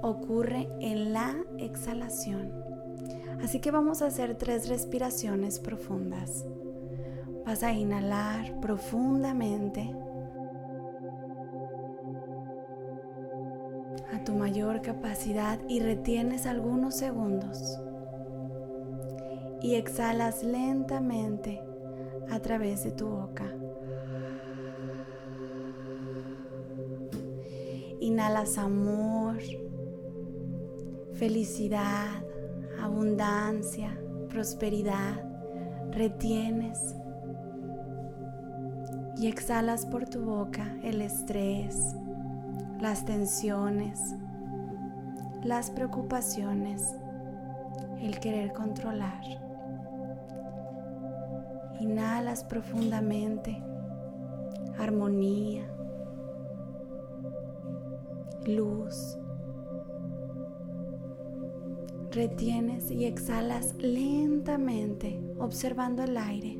ocurre 0.02 0.68
en 0.80 1.12
la 1.12 1.36
exhalación. 1.58 2.52
Así 3.42 3.60
que 3.60 3.70
vamos 3.70 4.02
a 4.02 4.06
hacer 4.06 4.34
tres 4.34 4.68
respiraciones 4.68 5.58
profundas. 5.60 6.44
Vas 7.46 7.62
a 7.62 7.72
inhalar 7.72 8.60
profundamente 8.60 9.90
tu 14.24 14.34
mayor 14.34 14.82
capacidad 14.82 15.58
y 15.68 15.80
retienes 15.80 16.46
algunos 16.46 16.96
segundos. 16.96 17.78
y 19.62 19.74
exhalas 19.74 20.42
lentamente 20.42 21.62
a 22.30 22.40
través 22.40 22.84
de 22.84 22.92
tu 22.92 23.08
boca. 23.08 23.44
Inhalas 28.00 28.56
amor, 28.56 29.36
felicidad, 31.12 32.24
abundancia, 32.80 34.00
prosperidad. 34.28 35.22
Retienes 35.92 36.94
y 39.18 39.26
exhalas 39.26 39.84
por 39.84 40.08
tu 40.08 40.22
boca 40.22 40.78
el 40.82 41.02
estrés, 41.02 41.94
las 42.80 43.04
tensiones, 43.04 44.16
las 45.44 45.70
preocupaciones, 45.70 46.96
el 48.00 48.18
querer 48.20 48.52
controlar. 48.52 49.22
Inhalas 51.78 52.44
profundamente, 52.44 53.62
armonía, 54.78 55.66
luz. 58.46 59.18
Retienes 62.10 62.90
y 62.90 63.04
exhalas 63.04 63.74
lentamente, 63.74 65.22
observando 65.38 66.02
el 66.02 66.16
aire. 66.16 66.59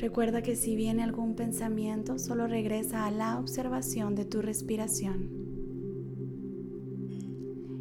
Recuerda 0.00 0.42
que 0.42 0.54
si 0.54 0.76
viene 0.76 1.02
algún 1.02 1.34
pensamiento, 1.34 2.20
solo 2.20 2.46
regresa 2.46 3.04
a 3.04 3.10
la 3.10 3.36
observación 3.36 4.14
de 4.14 4.24
tu 4.24 4.40
respiración. 4.40 5.28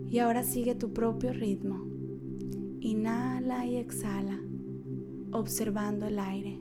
Y 0.10 0.18
ahora 0.18 0.42
sigue 0.42 0.74
tu 0.74 0.94
propio 0.94 1.32
ritmo. 1.32 1.86
Inhala 2.80 3.68
y 3.68 3.76
exhala, 3.76 4.40
observando 5.32 6.08
el 6.08 6.18
aire. 6.18 6.60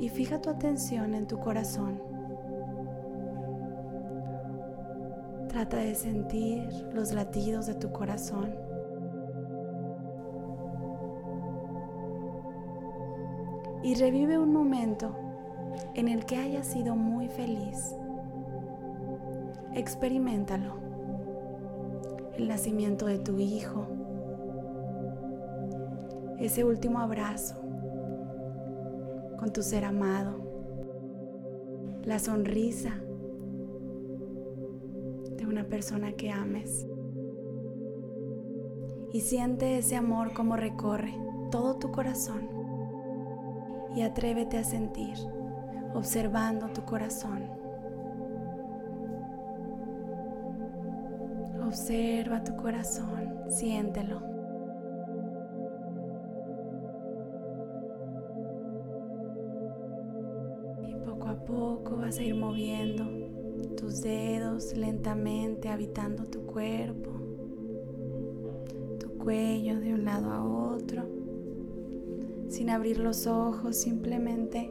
Y 0.00 0.10
fija 0.10 0.42
tu 0.42 0.50
atención 0.50 1.14
en 1.14 1.26
tu 1.28 1.38
corazón. 1.38 1.98
Trata 5.48 5.78
de 5.78 5.94
sentir 5.94 6.68
los 6.92 7.12
latidos 7.12 7.66
de 7.66 7.74
tu 7.74 7.90
corazón. 7.90 8.71
Y 13.82 13.94
revive 13.94 14.38
un 14.38 14.52
momento 14.52 15.14
en 15.94 16.08
el 16.08 16.24
que 16.24 16.36
hayas 16.36 16.66
sido 16.66 16.94
muy 16.94 17.28
feliz. 17.28 17.94
Experimentalo. 19.74 20.74
El 22.36 22.48
nacimiento 22.48 23.06
de 23.06 23.18
tu 23.18 23.38
hijo. 23.38 23.86
Ese 26.38 26.64
último 26.64 27.00
abrazo 27.00 27.56
con 29.38 29.52
tu 29.52 29.62
ser 29.62 29.84
amado. 29.84 30.40
La 32.04 32.18
sonrisa 32.18 32.94
de 35.36 35.46
una 35.46 35.64
persona 35.64 36.12
que 36.12 36.30
ames. 36.30 36.86
Y 39.12 39.20
siente 39.20 39.78
ese 39.78 39.96
amor 39.96 40.32
como 40.32 40.56
recorre 40.56 41.14
todo 41.50 41.76
tu 41.76 41.92
corazón 41.92 42.61
y 43.94 44.02
atrévete 44.02 44.58
a 44.58 44.64
sentir, 44.64 45.16
observando 45.94 46.68
tu 46.68 46.82
corazón. 46.84 47.42
Observa 51.66 52.42
tu 52.42 52.56
corazón, 52.56 53.44
siéntelo. 53.48 54.20
Y 60.86 60.94
poco 61.06 61.28
a 61.28 61.44
poco 61.44 61.96
vas 61.96 62.18
a 62.18 62.22
ir 62.22 62.34
moviendo 62.34 63.04
tus 63.76 64.02
dedos 64.02 64.76
lentamente, 64.76 65.68
habitando 65.68 66.24
tu 66.24 66.44
cuerpo, 66.46 67.10
tu 68.98 69.18
cuello 69.18 69.80
de 69.80 69.94
un 69.94 70.04
lado 70.04 70.30
a 70.30 70.44
otro 70.44 71.21
sin 72.52 72.68
abrir 72.68 72.98
los 72.98 73.26
ojos, 73.26 73.76
simplemente 73.76 74.70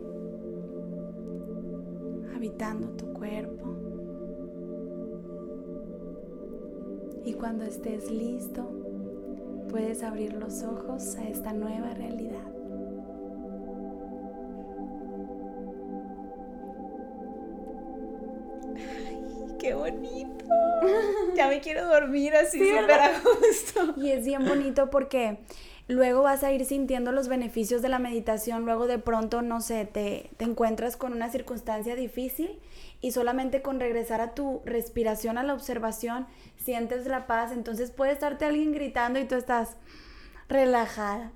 habitando 2.36 2.90
tu 2.90 3.12
cuerpo. 3.12 3.76
Y 7.26 7.34
cuando 7.34 7.66
estés 7.66 8.12
listo, 8.12 8.70
puedes 9.70 10.04
abrir 10.04 10.34
los 10.34 10.62
ojos 10.62 11.16
a 11.16 11.28
esta 11.28 11.54
nueva 11.54 11.92
realidad. 11.96 12.52
¡Ay, 18.76 19.56
qué 19.58 19.74
bonito! 19.74 20.46
ya 21.36 21.48
me 21.48 21.62
quiero 21.62 21.88
dormir 21.88 22.36
así 22.36 22.60
súper 22.60 22.92
a 22.92 23.12
gusto. 23.22 24.00
Y 24.00 24.12
es 24.12 24.24
bien 24.24 24.46
bonito 24.46 24.92
porque 24.92 25.40
luego 25.92 26.24
vas 26.24 26.44
a 26.44 26.52
ir 26.52 26.66
sintiendo 26.66 27.12
los 27.12 27.28
beneficios 27.28 27.82
de 27.82 27.90
la 27.90 28.00
meditación, 28.00 28.66
luego 28.66 28.88
de 28.88 28.98
pronto, 28.98 29.42
no 29.42 29.62
sé, 29.62 29.86
te, 29.86 30.30
te, 30.38 30.46
encuentras 30.46 30.98
con 30.98 31.14
una 31.14 31.30
circunstancia 31.30 31.96
difícil 31.96 32.60
y 33.02 33.12
solamente 33.12 33.62
con 33.62 33.80
regresar 33.80 34.22
a 34.22 34.34
tu 34.34 34.62
respiración, 34.66 35.38
a 35.38 35.44
la 35.44 35.54
observación, 35.54 36.28
sientes 36.58 37.06
la 37.08 37.28
paz, 37.28 37.52
entonces 37.52 37.92
puede 37.92 38.14
estarte 38.14 38.46
alguien 38.46 38.72
gritando 38.72 39.20
y 39.20 39.26
tú 39.26 39.36
estás 39.36 39.76
relajada. 40.52 41.32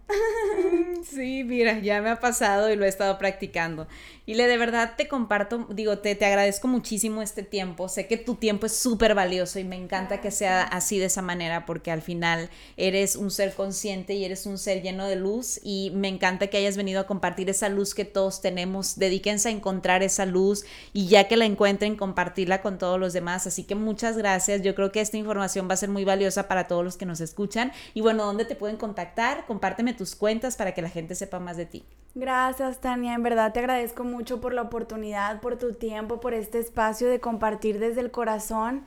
Sí, 1.03 1.43
mira, 1.43 1.79
ya 1.79 2.01
me 2.01 2.09
ha 2.09 2.19
pasado 2.19 2.71
y 2.71 2.75
lo 2.75 2.83
he 2.83 2.87
estado 2.87 3.17
practicando. 3.19 3.87
Y 4.25 4.33
le 4.33 4.47
de 4.47 4.57
verdad 4.57 4.93
te 4.97 5.07
comparto, 5.07 5.67
digo, 5.69 5.99
te, 5.99 6.15
te 6.15 6.25
agradezco 6.25 6.67
muchísimo 6.67 7.21
este 7.21 7.43
tiempo. 7.43 7.87
Sé 7.89 8.07
que 8.07 8.17
tu 8.17 8.35
tiempo 8.35 8.65
es 8.65 8.75
súper 8.75 9.13
valioso 9.13 9.59
y 9.59 9.63
me 9.63 9.75
encanta 9.75 10.19
que 10.19 10.31
sea 10.31 10.63
así 10.63 10.97
de 10.97 11.05
esa 11.05 11.21
manera 11.21 11.67
porque 11.67 11.91
al 11.91 12.01
final 12.01 12.49
eres 12.75 13.15
un 13.15 13.29
ser 13.29 13.53
consciente 13.53 14.15
y 14.15 14.25
eres 14.25 14.47
un 14.47 14.57
ser 14.57 14.81
lleno 14.81 15.07
de 15.07 15.15
luz 15.15 15.59
y 15.63 15.91
me 15.93 16.07
encanta 16.07 16.47
que 16.47 16.57
hayas 16.57 16.75
venido 16.75 16.99
a 16.99 17.07
compartir 17.07 17.51
esa 17.51 17.69
luz 17.69 17.93
que 17.93 18.03
todos 18.03 18.41
tenemos. 18.41 18.97
Dedíquense 18.97 19.49
a 19.49 19.51
encontrar 19.51 20.01
esa 20.01 20.25
luz 20.25 20.65
y 20.91 21.05
ya 21.07 21.27
que 21.27 21.37
la 21.37 21.45
encuentren, 21.45 21.95
compartirla 21.95 22.63
con 22.63 22.79
todos 22.79 22.99
los 22.99 23.13
demás. 23.13 23.45
Así 23.45 23.63
que 23.63 23.75
muchas 23.75 24.17
gracias. 24.17 24.63
Yo 24.63 24.73
creo 24.73 24.91
que 24.91 25.01
esta 25.01 25.17
información 25.17 25.69
va 25.69 25.75
a 25.75 25.77
ser 25.77 25.89
muy 25.89 26.03
valiosa 26.03 26.47
para 26.47 26.67
todos 26.67 26.83
los 26.83 26.97
que 26.97 27.05
nos 27.05 27.21
escuchan. 27.21 27.71
Y 27.93 28.01
bueno, 28.01 28.25
¿dónde 28.25 28.45
te 28.45 28.55
pueden 28.55 28.77
contactar? 28.77 29.04
Compárteme 29.45 29.93
tus 29.93 30.15
cuentas 30.15 30.55
para 30.55 30.73
que 30.73 30.81
la 30.81 30.89
gente 30.89 31.15
sepa 31.15 31.39
más 31.39 31.57
de 31.57 31.65
ti. 31.65 31.85
Gracias, 32.17 32.79
Tania. 32.79 33.13
En 33.13 33.23
verdad 33.23 33.51
te 33.51 33.59
agradezco 33.59 34.05
mucho 34.05 34.39
por 34.39 34.53
la 34.53 34.61
oportunidad, 34.61 35.41
por 35.41 35.57
tu 35.57 35.73
tiempo, 35.73 36.21
por 36.21 36.33
este 36.33 36.59
espacio 36.59 37.09
de 37.09 37.19
compartir 37.19 37.77
desde 37.77 37.99
el 37.99 38.09
corazón. 38.09 38.85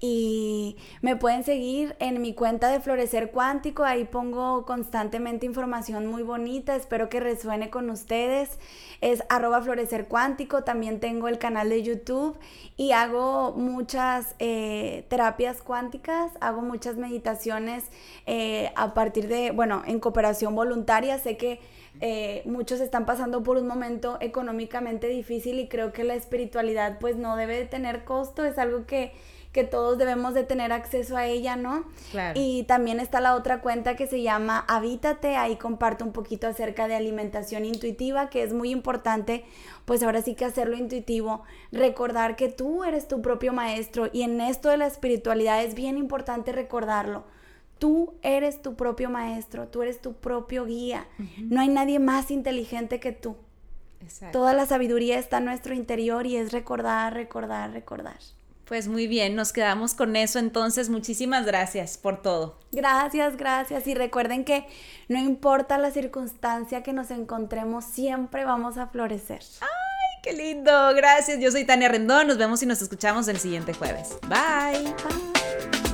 Y 0.00 0.76
me 1.02 1.16
pueden 1.16 1.42
seguir 1.42 1.96
en 1.98 2.22
mi 2.22 2.32
cuenta 2.32 2.70
de 2.70 2.80
Florecer 2.80 3.32
Cuántico. 3.32 3.82
Ahí 3.82 4.04
pongo 4.04 4.64
constantemente 4.64 5.44
información 5.44 6.06
muy 6.06 6.22
bonita. 6.22 6.76
Espero 6.76 7.08
que 7.08 7.18
resuene 7.18 7.68
con 7.68 7.90
ustedes. 7.90 8.58
Es 9.00 9.24
arroba 9.28 9.60
Florecer 9.60 10.06
Cuántico. 10.06 10.62
También 10.62 11.00
tengo 11.00 11.26
el 11.26 11.38
canal 11.38 11.68
de 11.68 11.82
YouTube 11.82 12.38
y 12.76 12.92
hago 12.92 13.52
muchas 13.56 14.36
eh, 14.38 15.04
terapias 15.08 15.62
cuánticas. 15.62 16.30
Hago 16.40 16.62
muchas 16.62 16.96
meditaciones 16.96 17.84
eh, 18.26 18.70
a 18.76 18.94
partir 18.94 19.26
de, 19.26 19.50
bueno, 19.50 19.82
en 19.84 19.98
cooperación 19.98 20.54
voluntaria. 20.54 21.18
Sé 21.18 21.36
que 21.36 21.58
eh, 22.00 22.42
muchos 22.44 22.80
están 22.80 23.06
pasando 23.06 23.42
por 23.42 23.56
un 23.56 23.66
momento 23.66 24.18
económicamente 24.20 25.08
difícil 25.08 25.58
y 25.58 25.66
creo 25.66 25.92
que 25.92 26.04
la 26.04 26.14
espiritualidad 26.14 26.98
pues 27.00 27.16
no 27.16 27.34
debe 27.34 27.56
de 27.56 27.64
tener 27.64 28.04
costo, 28.04 28.44
es 28.44 28.56
algo 28.58 28.86
que, 28.86 29.12
que 29.58 29.64
todos 29.64 29.98
debemos 29.98 30.34
de 30.34 30.44
tener 30.44 30.70
acceso 30.70 31.16
a 31.16 31.26
ella, 31.26 31.56
¿no? 31.56 31.84
Claro. 32.12 32.38
Y 32.40 32.62
también 32.62 33.00
está 33.00 33.20
la 33.20 33.34
otra 33.34 33.60
cuenta 33.60 33.96
que 33.96 34.06
se 34.06 34.22
llama 34.22 34.64
Habítate, 34.68 35.34
ahí 35.34 35.56
comparto 35.56 36.04
un 36.04 36.12
poquito 36.12 36.46
acerca 36.46 36.86
de 36.86 36.94
alimentación 36.94 37.64
intuitiva, 37.64 38.30
que 38.30 38.44
es 38.44 38.52
muy 38.52 38.70
importante, 38.70 39.44
pues 39.84 40.04
ahora 40.04 40.22
sí 40.22 40.36
que 40.36 40.44
hacerlo 40.44 40.76
intuitivo, 40.76 41.42
recordar 41.72 42.36
que 42.36 42.48
tú 42.48 42.84
eres 42.84 43.08
tu 43.08 43.20
propio 43.20 43.52
maestro 43.52 44.08
y 44.12 44.22
en 44.22 44.40
esto 44.40 44.68
de 44.68 44.76
la 44.76 44.86
espiritualidad 44.86 45.64
es 45.64 45.74
bien 45.74 45.98
importante 45.98 46.52
recordarlo 46.52 47.24
Tú 47.78 48.14
eres 48.22 48.60
tu 48.60 48.74
propio 48.74 49.08
maestro, 49.08 49.68
tú 49.68 49.82
eres 49.82 50.00
tu 50.00 50.14
propio 50.14 50.64
guía. 50.64 51.06
No 51.38 51.60
hay 51.60 51.68
nadie 51.68 52.00
más 52.00 52.30
inteligente 52.30 52.98
que 52.98 53.12
tú. 53.12 53.36
Toda 54.32 54.52
la 54.52 54.66
sabiduría 54.66 55.18
está 55.18 55.38
en 55.38 55.44
nuestro 55.44 55.74
interior 55.74 56.26
y 56.26 56.36
es 56.36 56.52
recordar, 56.52 57.14
recordar, 57.14 57.72
recordar. 57.72 58.18
Pues 58.68 58.86
muy 58.86 59.06
bien, 59.06 59.34
nos 59.34 59.54
quedamos 59.54 59.94
con 59.94 60.14
eso 60.14 60.38
entonces. 60.38 60.90
Muchísimas 60.90 61.46
gracias 61.46 61.96
por 61.96 62.20
todo. 62.20 62.58
Gracias, 62.70 63.38
gracias. 63.38 63.86
Y 63.86 63.94
recuerden 63.94 64.44
que 64.44 64.66
no 65.08 65.18
importa 65.18 65.78
la 65.78 65.90
circunstancia 65.90 66.82
que 66.82 66.92
nos 66.92 67.10
encontremos, 67.10 67.86
siempre 67.86 68.44
vamos 68.44 68.76
a 68.76 68.88
florecer. 68.88 69.40
¡Ay, 69.62 70.20
qué 70.22 70.34
lindo! 70.34 70.94
Gracias. 70.94 71.40
Yo 71.40 71.50
soy 71.50 71.64
Tania 71.64 71.88
Rendón. 71.88 72.26
Nos 72.26 72.36
vemos 72.36 72.62
y 72.62 72.66
nos 72.66 72.82
escuchamos 72.82 73.26
el 73.28 73.38
siguiente 73.38 73.72
jueves. 73.72 74.18
Bye. 74.28 74.84
Bye. 74.84 75.87